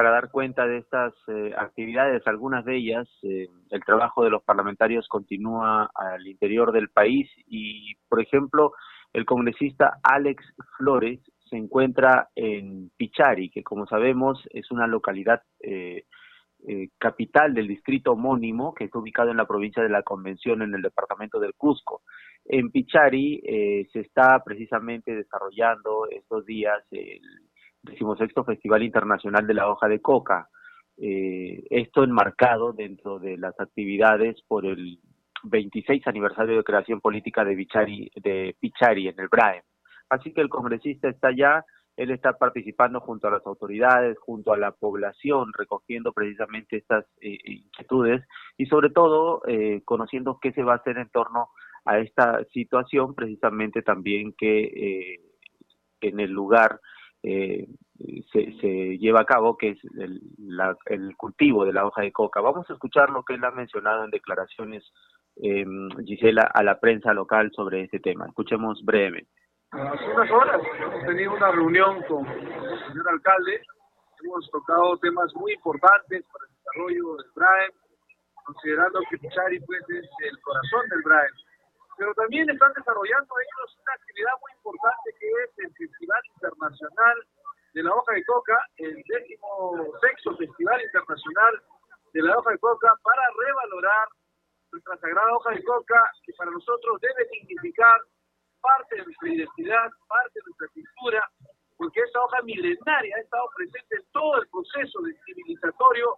para 0.00 0.12
dar 0.12 0.30
cuenta 0.30 0.66
de 0.66 0.78
estas 0.78 1.12
eh, 1.28 1.52
actividades, 1.58 2.26
algunas 2.26 2.64
de 2.64 2.74
ellas, 2.74 3.06
eh, 3.22 3.48
el 3.68 3.84
trabajo 3.84 4.24
de 4.24 4.30
los 4.30 4.42
parlamentarios 4.42 5.06
continúa 5.08 5.90
al 5.94 6.26
interior 6.26 6.72
del 6.72 6.88
país 6.88 7.28
y, 7.46 7.94
por 8.08 8.22
ejemplo, 8.22 8.72
el 9.12 9.26
congresista 9.26 9.98
Alex 10.02 10.42
Flores 10.78 11.20
se 11.50 11.58
encuentra 11.58 12.30
en 12.34 12.90
Pichari, 12.96 13.50
que 13.50 13.62
como 13.62 13.86
sabemos 13.86 14.42
es 14.54 14.70
una 14.70 14.86
localidad 14.86 15.42
eh, 15.60 16.06
capital 16.96 17.52
del 17.52 17.68
distrito 17.68 18.12
homónimo 18.12 18.72
que 18.72 18.84
está 18.84 18.98
ubicado 18.98 19.30
en 19.30 19.36
la 19.36 19.46
provincia 19.46 19.82
de 19.82 19.90
la 19.90 20.02
Convención 20.02 20.62
en 20.62 20.74
el 20.74 20.80
departamento 20.80 21.38
del 21.38 21.52
Cusco. 21.52 22.00
En 22.46 22.70
Pichari 22.70 23.86
se 23.92 24.00
está 24.00 24.42
precisamente 24.42 25.14
desarrollando 25.14 26.06
estos 26.10 26.46
días 26.46 26.82
el 26.90 27.20
decimosexto 27.82 28.44
Festival 28.44 28.82
Internacional 28.82 29.46
de 29.46 29.54
la 29.54 29.68
Hoja 29.68 29.88
de 29.88 30.00
Coca. 30.00 30.48
Eh, 30.98 31.64
esto 31.70 32.04
enmarcado 32.04 32.72
dentro 32.72 33.18
de 33.18 33.38
las 33.38 33.58
actividades 33.58 34.42
por 34.46 34.66
el 34.66 34.98
26 35.44 36.06
aniversario 36.06 36.56
de 36.56 36.64
creación 36.64 37.00
política 37.00 37.44
de, 37.44 37.56
Pichari, 37.56 38.10
de 38.16 38.54
Pichari 38.60 39.08
en 39.08 39.18
el 39.18 39.28
BRAEM. 39.28 39.62
Así 40.10 40.32
que 40.32 40.42
el 40.42 40.50
congresista 40.50 41.08
está 41.08 41.28
allá, 41.28 41.64
él 41.96 42.10
está 42.10 42.34
participando 42.34 43.00
junto 43.00 43.28
a 43.28 43.30
las 43.30 43.46
autoridades, 43.46 44.18
junto 44.18 44.52
a 44.52 44.58
la 44.58 44.72
población, 44.72 45.52
recogiendo 45.56 46.12
precisamente 46.12 46.76
estas 46.76 47.06
eh, 47.20 47.38
inquietudes 47.44 48.22
y 48.58 48.66
sobre 48.66 48.90
todo 48.90 49.42
eh, 49.46 49.80
conociendo 49.84 50.38
qué 50.40 50.52
se 50.52 50.62
va 50.62 50.74
a 50.74 50.76
hacer 50.76 50.98
en 50.98 51.08
torno 51.08 51.48
a 51.86 51.98
esta 51.98 52.44
situación, 52.52 53.14
precisamente 53.14 53.80
también 53.80 54.34
que 54.36 55.18
en 56.02 56.20
el 56.20 56.30
lugar 56.30 56.80
eh, 57.22 57.66
se, 58.32 58.52
se, 58.60 58.98
lleva 58.98 59.20
a 59.20 59.26
cabo, 59.26 59.56
que 59.56 59.70
es 59.70 59.78
el, 59.98 60.20
el, 60.86 61.16
cultivo 61.16 61.64
de 61.64 61.72
la 61.72 61.86
hoja 61.86 62.02
de 62.02 62.12
coca. 62.12 62.40
Vamos 62.40 62.68
a 62.68 62.72
escuchar 62.72 63.10
lo 63.10 63.22
que 63.24 63.34
él 63.34 63.44
ha 63.44 63.50
mencionado 63.50 64.04
en 64.04 64.10
declaraciones, 64.10 64.90
eh, 65.36 65.64
Gisela, 66.04 66.42
a 66.42 66.62
la 66.62 66.80
prensa 66.80 67.12
local 67.12 67.50
sobre 67.54 67.82
este 67.82 68.00
tema. 68.00 68.26
Escuchemos 68.26 68.82
brevemente. 68.84 69.30
Hace 69.72 70.04
unas 70.12 70.30
horas 70.30 70.60
hemos 70.80 71.06
tenido 71.06 71.34
una 71.34 71.52
reunión 71.52 72.02
con 72.08 72.26
el 72.26 72.86
señor 72.88 73.08
alcalde, 73.08 73.60
hemos 74.24 74.50
tocado 74.50 74.96
temas 74.98 75.32
muy 75.34 75.52
importantes 75.52 76.24
para 76.32 76.44
el 76.44 76.54
desarrollo 76.56 77.16
del 77.16 77.26
BRAEM, 77.36 77.72
considerando 78.44 79.00
que 79.08 79.18
Pichari 79.18 79.60
pues, 79.60 79.82
es 79.90 80.08
el 80.28 80.40
corazón 80.40 80.88
del 80.88 81.02
BRAEM 81.04 81.34
pero 82.00 82.14
también 82.14 82.48
están 82.48 82.72
desarrollando 82.72 83.34
ellos 83.36 83.76
una 83.76 83.92
actividad 83.92 84.32
muy 84.40 84.52
importante 84.56 85.12
que 85.20 85.28
es 85.28 85.50
el 85.58 85.70
Festival 85.76 86.22
Internacional 86.40 87.16
de 87.74 87.82
la 87.82 87.94
Hoja 87.94 88.14
de 88.14 88.24
Coca, 88.24 88.56
el 88.76 88.96
décimo 89.06 89.92
sexto 90.00 90.36
Festival 90.36 90.82
Internacional 90.82 91.62
de 92.12 92.22
la 92.22 92.38
Hoja 92.38 92.50
de 92.50 92.58
Coca, 92.58 92.88
para 93.02 93.22
revalorar 93.46 94.08
nuestra 94.72 94.96
sagrada 94.98 95.36
hoja 95.36 95.50
de 95.50 95.64
coca, 95.64 96.10
que 96.24 96.32
para 96.34 96.50
nosotros 96.50 97.00
debe 97.00 97.28
significar 97.28 98.00
parte 98.60 98.96
de 98.96 99.04
nuestra 99.04 99.28
identidad, 99.28 99.90
parte 100.08 100.32
de 100.34 100.42
nuestra 100.46 100.68
cultura, 100.68 101.30
porque 101.76 102.00
esta 102.00 102.22
hoja 102.22 102.42
milenaria 102.42 103.16
ha 103.16 103.20
estado 103.20 103.48
presente 103.56 103.96
en 103.96 104.04
todo 104.12 104.40
el 104.40 104.48
proceso 104.48 105.00
de 105.02 105.14
civilizatorio 105.24 106.14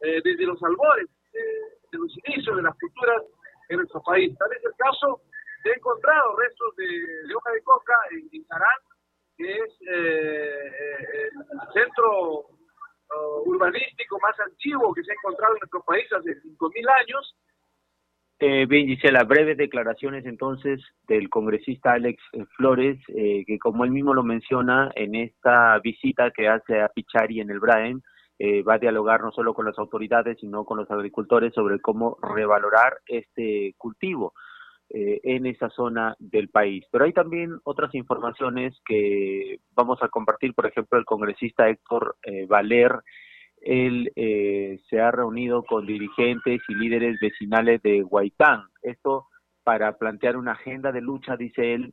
eh, 0.00 0.20
desde 0.22 0.46
los 0.46 0.62
albores, 0.62 1.08
de 1.32 1.98
los 1.98 2.12
inicios 2.24 2.56
de 2.56 2.62
las 2.62 2.78
culturas 2.78 3.22
en 3.68 3.76
nuestro 3.78 4.02
país. 4.02 4.36
Tal 4.38 4.52
es 4.52 4.64
el 4.64 4.72
caso 4.78 5.20
he 5.66 5.76
encontrado 5.76 6.36
restos 6.36 6.76
de, 6.76 7.34
hoja 7.34 7.50
de 7.50 7.62
coca 7.62 7.94
en, 8.12 8.28
en 8.32 8.44
que 9.36 9.52
es 9.52 9.70
eh, 9.82 10.66
eh, 10.66 11.28
el 11.34 11.72
centro 11.72 12.40
uh, 12.40 13.42
urbanístico 13.44 14.18
más 14.20 14.38
antiguo 14.40 14.92
que 14.94 15.02
se 15.02 15.12
ha 15.12 15.14
encontrado 15.14 15.54
en 15.54 15.60
nuestro 15.60 15.82
país 15.82 16.06
hace 16.12 16.40
5.000 16.42 16.88
años. 17.00 17.36
Eh, 18.38 18.66
bien, 18.66 18.86
Gisela, 18.86 19.24
breves 19.24 19.56
declaraciones 19.56 20.26
entonces 20.26 20.82
del 21.08 21.30
congresista 21.30 21.92
Alex 21.92 22.22
Flores, 22.56 22.98
eh, 23.08 23.44
que 23.46 23.58
como 23.58 23.84
él 23.84 23.90
mismo 23.90 24.12
lo 24.12 24.22
menciona 24.22 24.90
en 24.94 25.14
esta 25.14 25.78
visita 25.78 26.30
que 26.30 26.48
hace 26.48 26.80
a 26.82 26.88
Pichari 26.88 27.40
en 27.40 27.50
el 27.50 27.60
Braem, 27.60 28.00
va 28.68 28.74
a 28.74 28.78
dialogar 28.78 29.22
no 29.22 29.32
solo 29.32 29.54
con 29.54 29.64
las 29.64 29.78
autoridades, 29.78 30.36
sino 30.38 30.66
con 30.66 30.76
los 30.76 30.90
agricultores 30.90 31.54
sobre 31.54 31.80
cómo 31.80 32.18
revalorar 32.20 32.98
este 33.06 33.74
cultivo. 33.78 34.34
Eh, 34.90 35.20
en 35.24 35.46
esa 35.46 35.68
zona 35.70 36.14
del 36.20 36.48
país. 36.48 36.86
Pero 36.92 37.06
hay 37.06 37.12
también 37.12 37.58
otras 37.64 37.92
informaciones 37.96 38.72
que 38.86 39.58
vamos 39.74 40.00
a 40.00 40.08
compartir, 40.08 40.54
por 40.54 40.64
ejemplo, 40.64 40.96
el 40.96 41.04
congresista 41.04 41.68
Héctor 41.68 42.16
eh, 42.22 42.46
Valer, 42.46 42.92
él 43.60 44.12
eh, 44.14 44.78
se 44.88 45.00
ha 45.00 45.10
reunido 45.10 45.64
con 45.64 45.86
dirigentes 45.86 46.62
y 46.68 46.74
líderes 46.76 47.18
vecinales 47.20 47.82
de 47.82 48.04
Huaytán, 48.04 48.62
esto 48.80 49.26
para 49.64 49.98
plantear 49.98 50.36
una 50.36 50.52
agenda 50.52 50.92
de 50.92 51.00
lucha, 51.00 51.36
dice 51.36 51.74
él, 51.74 51.92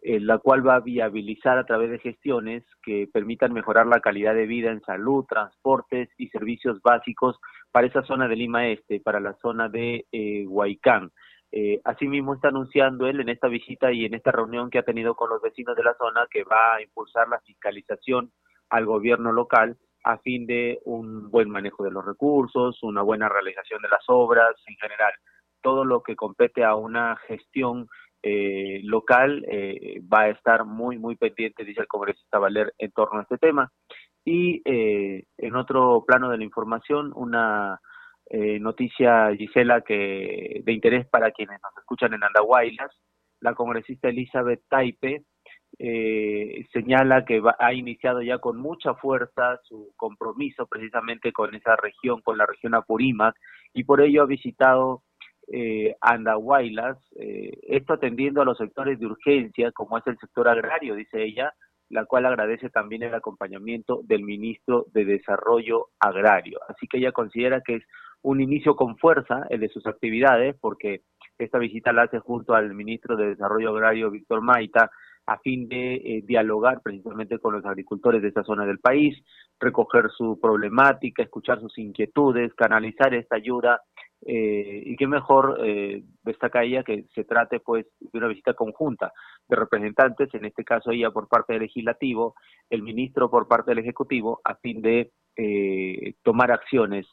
la 0.00 0.38
cual 0.38 0.64
va 0.64 0.76
a 0.76 0.80
viabilizar 0.80 1.58
a 1.58 1.66
través 1.66 1.90
de 1.90 1.98
gestiones 1.98 2.62
que 2.84 3.08
permitan 3.12 3.52
mejorar 3.52 3.88
la 3.88 3.98
calidad 3.98 4.36
de 4.36 4.46
vida 4.46 4.70
en 4.70 4.80
salud, 4.82 5.24
transportes 5.28 6.08
y 6.18 6.28
servicios 6.28 6.80
básicos 6.82 7.36
para 7.72 7.88
esa 7.88 8.04
zona 8.04 8.28
de 8.28 8.36
Lima 8.36 8.68
Este, 8.68 9.00
para 9.00 9.18
la 9.18 9.34
zona 9.42 9.68
de 9.68 10.06
Huaycán. 10.46 11.10
Eh, 11.50 11.80
asimismo 11.84 12.34
está 12.34 12.48
anunciando 12.48 13.06
él 13.06 13.20
en 13.20 13.30
esta 13.30 13.48
visita 13.48 13.90
y 13.92 14.04
en 14.04 14.14
esta 14.14 14.32
reunión 14.32 14.68
que 14.70 14.78
ha 14.78 14.82
tenido 14.82 15.14
con 15.14 15.30
los 15.30 15.40
vecinos 15.40 15.76
de 15.76 15.82
la 15.82 15.94
zona 15.94 16.26
que 16.30 16.44
va 16.44 16.76
a 16.76 16.82
impulsar 16.82 17.28
la 17.28 17.40
fiscalización 17.40 18.30
al 18.68 18.84
gobierno 18.84 19.32
local 19.32 19.76
a 20.04 20.18
fin 20.18 20.46
de 20.46 20.80
un 20.84 21.30
buen 21.30 21.50
manejo 21.50 21.84
de 21.84 21.90
los 21.90 22.04
recursos, 22.04 22.82
una 22.82 23.02
buena 23.02 23.28
realización 23.28 23.82
de 23.82 23.88
las 23.88 24.04
obras 24.08 24.54
en 24.66 24.76
general, 24.76 25.12
todo 25.62 25.84
lo 25.84 26.02
que 26.02 26.16
compete 26.16 26.64
a 26.64 26.74
una 26.76 27.16
gestión 27.26 27.88
eh, 28.22 28.80
local 28.84 29.44
eh, 29.48 30.00
va 30.12 30.22
a 30.22 30.28
estar 30.30 30.64
muy, 30.64 30.98
muy 30.98 31.16
pendiente, 31.16 31.64
dice 31.64 31.82
el 31.82 31.86
congresista 31.86 32.38
Valer, 32.38 32.74
en 32.78 32.90
torno 32.92 33.18
a 33.18 33.22
este 33.22 33.38
tema. 33.38 33.70
Y 34.24 34.60
eh, 34.64 35.24
en 35.36 35.56
otro 35.56 36.04
plano 36.06 36.28
de 36.28 36.38
la 36.38 36.44
información, 36.44 37.12
una 37.14 37.80
noticia, 38.30 39.34
Gisela, 39.36 39.80
que 39.80 40.60
de 40.64 40.72
interés 40.72 41.06
para 41.08 41.30
quienes 41.30 41.60
nos 41.62 41.76
escuchan 41.78 42.12
en 42.14 42.24
Andahuaylas, 42.24 42.90
la 43.40 43.54
congresista 43.54 44.08
Elizabeth 44.08 44.62
Taipe 44.68 45.22
señala 46.72 47.24
que 47.24 47.42
ha 47.58 47.72
iniciado 47.72 48.20
ya 48.22 48.38
con 48.38 48.58
mucha 48.58 48.94
fuerza 48.94 49.60
su 49.64 49.92
compromiso 49.96 50.66
precisamente 50.66 51.32
con 51.32 51.54
esa 51.54 51.76
región, 51.76 52.20
con 52.20 52.36
la 52.36 52.46
región 52.46 52.74
Apurímac, 52.74 53.34
y 53.72 53.84
por 53.84 54.00
ello 54.00 54.22
ha 54.22 54.26
visitado 54.26 55.02
eh, 55.50 55.96
Andahuaylas, 56.02 56.98
eh, 57.16 57.58
esto 57.68 57.94
atendiendo 57.94 58.42
a 58.42 58.44
los 58.44 58.58
sectores 58.58 58.98
de 58.98 59.06
urgencia, 59.06 59.72
como 59.72 59.96
es 59.96 60.06
el 60.06 60.18
sector 60.18 60.46
agrario, 60.46 60.94
dice 60.94 61.22
ella, 61.22 61.54
la 61.88 62.04
cual 62.04 62.26
agradece 62.26 62.68
también 62.68 63.02
el 63.02 63.14
acompañamiento 63.14 64.00
del 64.04 64.24
ministro 64.24 64.84
de 64.92 65.06
Desarrollo 65.06 65.86
Agrario. 65.98 66.60
Así 66.68 66.86
que 66.86 66.98
ella 66.98 67.12
considera 67.12 67.62
que 67.62 67.76
es 67.76 67.84
un 68.22 68.40
inicio 68.40 68.76
con 68.76 68.96
fuerza 68.96 69.46
el 69.50 69.60
de 69.60 69.68
sus 69.68 69.86
actividades, 69.86 70.56
porque 70.60 71.02
esta 71.38 71.58
visita 71.58 71.92
la 71.92 72.02
hace 72.02 72.18
junto 72.18 72.54
al 72.54 72.74
ministro 72.74 73.16
de 73.16 73.28
Desarrollo 73.28 73.70
Agrario, 73.70 74.10
Víctor 74.10 74.42
Maita, 74.42 74.90
a 75.26 75.38
fin 75.38 75.68
de 75.68 75.94
eh, 75.94 76.22
dialogar 76.26 76.80
precisamente 76.82 77.38
con 77.38 77.54
los 77.54 77.64
agricultores 77.64 78.22
de 78.22 78.28
esta 78.28 78.44
zona 78.44 78.64
del 78.64 78.78
país, 78.78 79.16
recoger 79.60 80.10
su 80.10 80.40
problemática, 80.40 81.22
escuchar 81.22 81.60
sus 81.60 81.76
inquietudes, 81.78 82.54
canalizar 82.54 83.12
esta 83.14 83.36
ayuda 83.36 83.82
eh, 84.26 84.82
y 84.84 84.96
qué 84.96 85.06
mejor 85.06 85.60
eh, 85.62 86.02
destaca 86.24 86.64
ella 86.64 86.82
que 86.82 87.04
se 87.14 87.24
trate 87.24 87.60
pues 87.60 87.86
de 88.00 88.18
una 88.18 88.26
visita 88.26 88.54
conjunta 88.54 89.12
de 89.48 89.56
representantes, 89.56 90.32
en 90.34 90.44
este 90.44 90.64
caso 90.64 90.90
ella 90.90 91.10
por 91.10 91.28
parte 91.28 91.52
del 91.52 91.62
legislativo, 91.62 92.34
el 92.68 92.82
ministro 92.82 93.30
por 93.30 93.46
parte 93.46 93.70
del 93.70 93.78
ejecutivo, 93.78 94.40
a 94.44 94.56
fin 94.56 94.82
de 94.82 95.12
eh, 95.36 96.14
tomar 96.24 96.50
acciones 96.50 97.06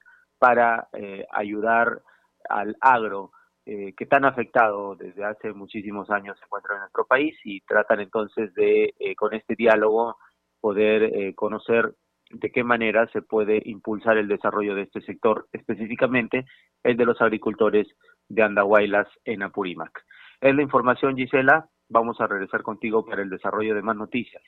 para 0.46 0.90
eh, 0.94 1.26
ayudar 1.32 2.04
al 2.48 2.78
agro 2.80 3.32
eh, 3.66 3.94
que 3.98 4.06
tan 4.06 4.26
afectado 4.26 4.96
desde 4.96 5.26
hace 5.26 5.54
muchísimos 5.54 6.12
años 6.12 6.38
se 6.38 6.46
encuentra 6.46 6.76
en 6.76 6.82
nuestro 6.82 7.08
país 7.08 7.36
y 7.44 7.62
tratan 7.62 8.02
entonces 8.02 8.54
de 8.54 8.94
con 9.18 9.34
este 9.34 9.56
diálogo 9.56 10.18
poder 10.62 11.34
conocer 11.34 11.96
de 12.30 12.52
qué 12.52 12.64
manera 12.64 13.08
se 13.08 13.24
puede 13.24 13.60
impulsar 13.66 14.18
el 14.18 14.28
desarrollo 14.28 14.76
de 14.76 14.84
este 14.84 15.02
sector, 15.02 15.48
específicamente 15.52 16.46
el 16.84 16.96
de 16.96 17.06
los 17.06 17.20
agricultores 17.24 17.88
de 18.30 18.44
Andahuaylas 18.44 19.08
en 19.24 19.42
Apurímac. 19.42 20.04
Es 20.42 20.54
la 20.54 20.62
información, 20.62 21.16
Gisela. 21.16 21.68
Vamos 21.90 22.22
a 22.22 22.28
regresar 22.28 22.62
contigo 22.62 23.04
para 23.04 23.24
el 23.24 23.32
desarrollo 23.32 23.74
de 23.74 23.82
más 23.82 23.96
noticias. 23.96 24.44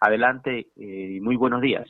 Adelante 0.00 0.68
eh, 0.76 1.16
y 1.16 1.20
muy 1.20 1.36
buenos 1.36 1.60
días. 1.60 1.86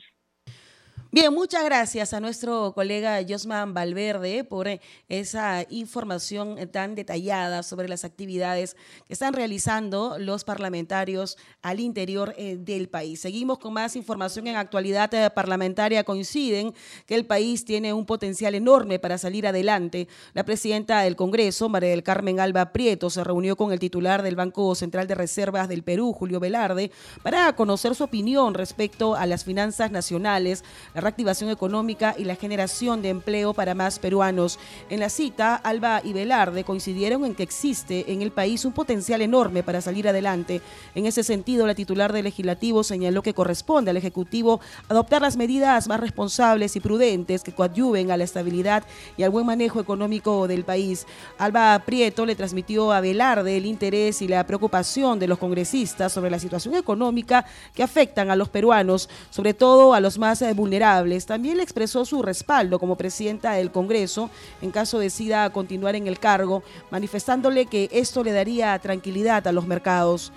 Bien, 1.13 1.31
muchas 1.31 1.63
gracias 1.63 2.11
a 2.15 2.19
nuestro 2.19 2.73
colega 2.73 3.19
Josman 3.29 3.75
Valverde 3.75 4.43
por 4.43 4.67
eh, 4.67 4.81
esa 5.09 5.63
información 5.69 6.57
eh, 6.57 6.65
tan 6.65 6.95
detallada 6.95 7.61
sobre 7.61 7.87
las 7.87 8.03
actividades 8.03 8.75
que 9.05 9.13
están 9.13 9.35
realizando 9.35 10.17
los 10.17 10.43
parlamentarios 10.43 11.37
al 11.61 11.79
interior 11.79 12.33
eh, 12.35 12.57
del 12.57 12.89
país. 12.89 13.19
Seguimos 13.19 13.59
con 13.59 13.73
más 13.73 13.95
información 13.95 14.47
en 14.47 14.55
actualidad 14.55 15.31
parlamentaria. 15.35 16.03
Coinciden 16.03 16.73
que 17.05 17.13
el 17.13 17.27
país 17.27 17.63
tiene 17.63 17.93
un 17.93 18.07
potencial 18.07 18.55
enorme 18.55 18.97
para 18.97 19.19
salir 19.19 19.45
adelante. 19.45 20.07
La 20.33 20.45
presidenta 20.45 21.01
del 21.01 21.15
Congreso, 21.15 21.69
María 21.69 21.91
del 21.91 22.01
Carmen 22.01 22.39
Alba 22.39 22.73
Prieto, 22.73 23.11
se 23.11 23.23
reunió 23.23 23.55
con 23.55 23.71
el 23.71 23.77
titular 23.77 24.23
del 24.23 24.35
Banco 24.35 24.73
Central 24.73 25.05
de 25.05 25.13
Reservas 25.13 25.69
del 25.69 25.83
Perú, 25.83 26.11
Julio 26.11 26.39
Velarde, 26.39 26.89
para 27.21 27.55
conocer 27.55 27.93
su 27.93 28.03
opinión 28.03 28.55
respecto 28.55 29.13
a 29.13 29.27
las 29.27 29.43
finanzas 29.43 29.91
nacionales, 29.91 30.63
reactivación 31.03 31.49
económica 31.49 32.15
y 32.17 32.23
la 32.23 32.35
generación 32.35 33.01
de 33.01 33.09
empleo 33.09 33.53
para 33.53 33.75
más 33.75 33.99
peruanos. 33.99 34.59
En 34.89 34.99
la 34.99 35.09
cita, 35.09 35.55
Alba 35.55 36.01
y 36.03 36.13
Velarde 36.13 36.63
coincidieron 36.63 37.25
en 37.25 37.35
que 37.35 37.43
existe 37.43 38.11
en 38.11 38.21
el 38.21 38.31
país 38.31 38.65
un 38.65 38.73
potencial 38.73 39.21
enorme 39.21 39.63
para 39.63 39.81
salir 39.81 40.07
adelante. 40.07 40.61
En 40.95 41.05
ese 41.05 41.23
sentido, 41.23 41.67
la 41.67 41.75
titular 41.75 42.13
del 42.13 42.25
legislativo 42.25 42.83
señaló 42.83 43.21
que 43.21 43.33
corresponde 43.33 43.91
al 43.91 43.97
Ejecutivo 43.97 44.59
adoptar 44.89 45.21
las 45.21 45.37
medidas 45.37 45.87
más 45.87 45.99
responsables 45.99 46.75
y 46.75 46.79
prudentes 46.79 47.43
que 47.43 47.53
coadyuven 47.53 48.11
a 48.11 48.17
la 48.17 48.23
estabilidad 48.23 48.83
y 49.17 49.23
al 49.23 49.29
buen 49.29 49.45
manejo 49.45 49.79
económico 49.79 50.47
del 50.47 50.63
país. 50.63 51.05
Alba 51.37 51.81
Prieto 51.85 52.25
le 52.25 52.35
transmitió 52.35 52.91
a 52.91 53.01
Velarde 53.01 53.57
el 53.57 53.65
interés 53.65 54.21
y 54.21 54.27
la 54.27 54.45
preocupación 54.45 55.19
de 55.19 55.27
los 55.27 55.39
congresistas 55.39 56.11
sobre 56.11 56.29
la 56.29 56.39
situación 56.39 56.75
económica 56.75 57.45
que 57.73 57.83
afectan 57.83 58.29
a 58.29 58.35
los 58.35 58.49
peruanos, 58.49 59.09
sobre 59.29 59.53
todo 59.53 59.93
a 59.93 59.99
los 59.99 60.17
más 60.17 60.43
vulnerables 60.55 60.83
también 61.25 61.57
le 61.57 61.63
expresó 61.63 62.05
su 62.05 62.21
respaldo 62.21 62.79
como 62.79 62.97
presidenta 62.97 63.53
del 63.53 63.71
Congreso 63.71 64.29
en 64.61 64.71
caso 64.71 64.99
decida 64.99 65.49
continuar 65.51 65.95
en 65.95 66.07
el 66.07 66.19
cargo, 66.19 66.63
manifestándole 66.91 67.65
que 67.65 67.89
esto 67.91 68.23
le 68.23 68.31
daría 68.31 68.77
tranquilidad 68.79 69.47
a 69.47 69.51
los 69.51 69.65
mercados. 69.65 70.31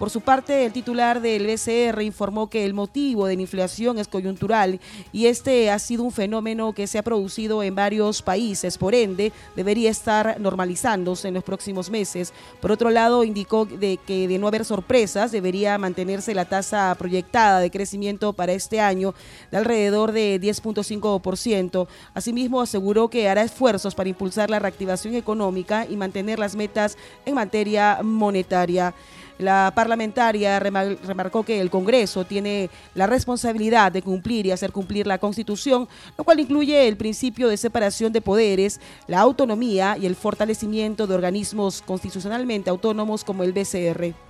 Por 0.00 0.08
su 0.08 0.22
parte, 0.22 0.64
el 0.64 0.72
titular 0.72 1.20
del 1.20 1.46
BCR 1.46 2.00
informó 2.00 2.48
que 2.48 2.64
el 2.64 2.72
motivo 2.72 3.26
de 3.26 3.36
la 3.36 3.42
inflación 3.42 3.98
es 3.98 4.08
coyuntural 4.08 4.80
y 5.12 5.26
este 5.26 5.70
ha 5.70 5.78
sido 5.78 6.04
un 6.04 6.10
fenómeno 6.10 6.72
que 6.72 6.86
se 6.86 6.96
ha 6.96 7.02
producido 7.02 7.62
en 7.62 7.74
varios 7.74 8.22
países, 8.22 8.78
por 8.78 8.94
ende, 8.94 9.30
debería 9.56 9.90
estar 9.90 10.40
normalizándose 10.40 11.28
en 11.28 11.34
los 11.34 11.44
próximos 11.44 11.90
meses. 11.90 12.32
Por 12.62 12.72
otro 12.72 12.88
lado, 12.88 13.24
indicó 13.24 13.66
de 13.66 13.98
que 13.98 14.26
de 14.26 14.38
no 14.38 14.48
haber 14.48 14.64
sorpresas, 14.64 15.32
debería 15.32 15.76
mantenerse 15.76 16.34
la 16.34 16.46
tasa 16.46 16.96
proyectada 16.98 17.60
de 17.60 17.70
crecimiento 17.70 18.32
para 18.32 18.54
este 18.54 18.80
año 18.80 19.14
de 19.50 19.58
alrededor 19.58 20.12
de 20.12 20.40
10.5%. 20.40 21.88
Asimismo, 22.14 22.62
aseguró 22.62 23.10
que 23.10 23.28
hará 23.28 23.42
esfuerzos 23.42 23.94
para 23.94 24.08
impulsar 24.08 24.48
la 24.48 24.60
reactivación 24.60 25.14
económica 25.14 25.86
y 25.86 25.98
mantener 25.98 26.38
las 26.38 26.56
metas 26.56 26.96
en 27.26 27.34
materia 27.34 27.98
monetaria. 28.02 28.94
La 29.40 29.72
parlamentaria 29.74 30.60
remarcó 30.60 31.42
que 31.42 31.60
el 31.60 31.70
Congreso 31.70 32.24
tiene 32.24 32.68
la 32.94 33.06
responsabilidad 33.06 33.90
de 33.90 34.02
cumplir 34.02 34.44
y 34.44 34.50
hacer 34.50 34.70
cumplir 34.70 35.06
la 35.06 35.16
Constitución, 35.16 35.88
lo 36.18 36.24
cual 36.24 36.40
incluye 36.40 36.86
el 36.86 36.98
principio 36.98 37.48
de 37.48 37.56
separación 37.56 38.12
de 38.12 38.20
poderes, 38.20 38.80
la 39.06 39.20
autonomía 39.20 39.96
y 39.98 40.04
el 40.04 40.14
fortalecimiento 40.14 41.06
de 41.06 41.14
organismos 41.14 41.80
constitucionalmente 41.80 42.68
autónomos 42.68 43.24
como 43.24 43.42
el 43.42 43.54
BCR. 43.54 44.29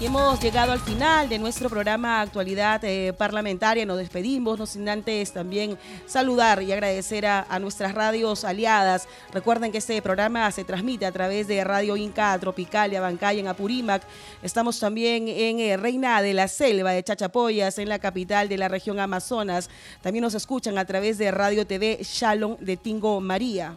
Hemos 0.00 0.40
llegado 0.40 0.70
al 0.70 0.78
final 0.78 1.28
de 1.28 1.40
nuestro 1.40 1.68
programa 1.68 2.20
Actualidad 2.20 2.84
eh, 2.84 3.12
Parlamentaria. 3.12 3.84
Nos 3.84 3.98
despedimos, 3.98 4.56
no 4.56 4.64
sin 4.64 4.88
antes 4.88 5.32
también 5.32 5.76
saludar 6.06 6.62
y 6.62 6.70
agradecer 6.70 7.26
a, 7.26 7.58
nuestras 7.58 7.96
radios 7.96 8.44
aliadas. 8.44 9.08
Recuerden 9.32 9.72
que 9.72 9.78
este 9.78 10.00
programa 10.00 10.52
se 10.52 10.62
transmite 10.62 11.04
a 11.04 11.10
través 11.10 11.48
de 11.48 11.64
Radio 11.64 11.96
Inca 11.96 12.38
Tropical 12.38 12.92
de 12.92 12.98
Abancay 12.98 13.40
en 13.40 13.48
Apurímac. 13.48 14.04
Estamos 14.40 14.78
también 14.78 15.26
en 15.26 15.58
eh, 15.58 15.76
Reina 15.76 16.22
de 16.22 16.32
la 16.32 16.46
Selva 16.46 16.92
de 16.92 17.02
Chachapoyas, 17.02 17.76
en 17.80 17.88
la 17.88 17.98
capital 17.98 18.48
de 18.48 18.56
la 18.56 18.68
región 18.68 19.00
Amazonas. 19.00 19.68
También 20.00 20.22
nos 20.22 20.34
escuchan 20.34 20.78
a 20.78 20.84
través 20.84 21.18
de 21.18 21.32
Radio 21.32 21.66
TV 21.66 21.98
Shalom 22.04 22.56
de 22.60 22.76
Tingo 22.76 23.20
María. 23.20 23.74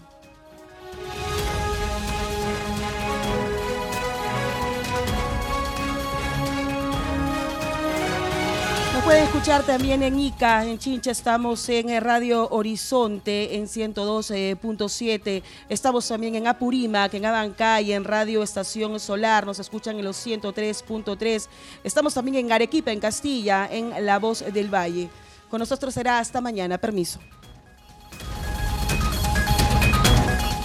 Puede 9.12 9.24
escuchar 9.26 9.64
también 9.64 10.04
en 10.04 10.18
ICA, 10.18 10.66
en 10.66 10.80
Chincha, 10.80 11.12
estamos 11.12 11.68
en 11.68 12.00
Radio 12.02 12.48
Horizonte 12.50 13.58
en 13.58 13.66
112.7, 13.66 15.44
estamos 15.68 16.08
también 16.08 16.36
en 16.36 16.48
Apurímac, 16.48 17.14
en 17.14 17.26
Abancay, 17.26 17.92
en 17.92 18.06
Radio 18.06 18.42
Estación 18.42 18.98
Solar, 19.02 19.46
nos 19.46 19.60
escuchan 19.60 20.00
en 20.00 20.06
los 20.06 20.26
103.3, 20.26 21.50
estamos 21.84 22.14
también 22.14 22.38
en 22.46 22.54
Arequipa, 22.54 22.94
en 22.94 23.02
Castilla, 23.02 23.68
en 23.70 24.06
La 24.06 24.18
Voz 24.18 24.46
del 24.54 24.74
Valle. 24.74 25.10
Con 25.50 25.60
nosotros 25.60 25.94
será 25.94 26.20
hasta 26.20 26.40
mañana, 26.40 26.78
permiso. 26.78 27.20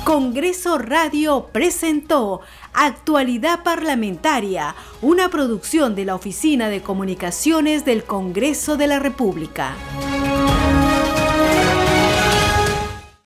Congreso 0.07 0.79
Radio 0.79 1.49
presentó 1.51 2.41
Actualidad 2.73 3.65
Parlamentaria, 3.65 4.77
una 5.03 5.31
producción 5.31 5.97
de 5.97 6.05
la 6.05 6.15
Oficina 6.15 6.69
de 6.69 6.81
Comunicaciones 6.81 7.85
del 7.85 8.05
Congreso 8.05 8.77
de 8.77 8.87
la 8.87 9.01
República. 9.01 9.75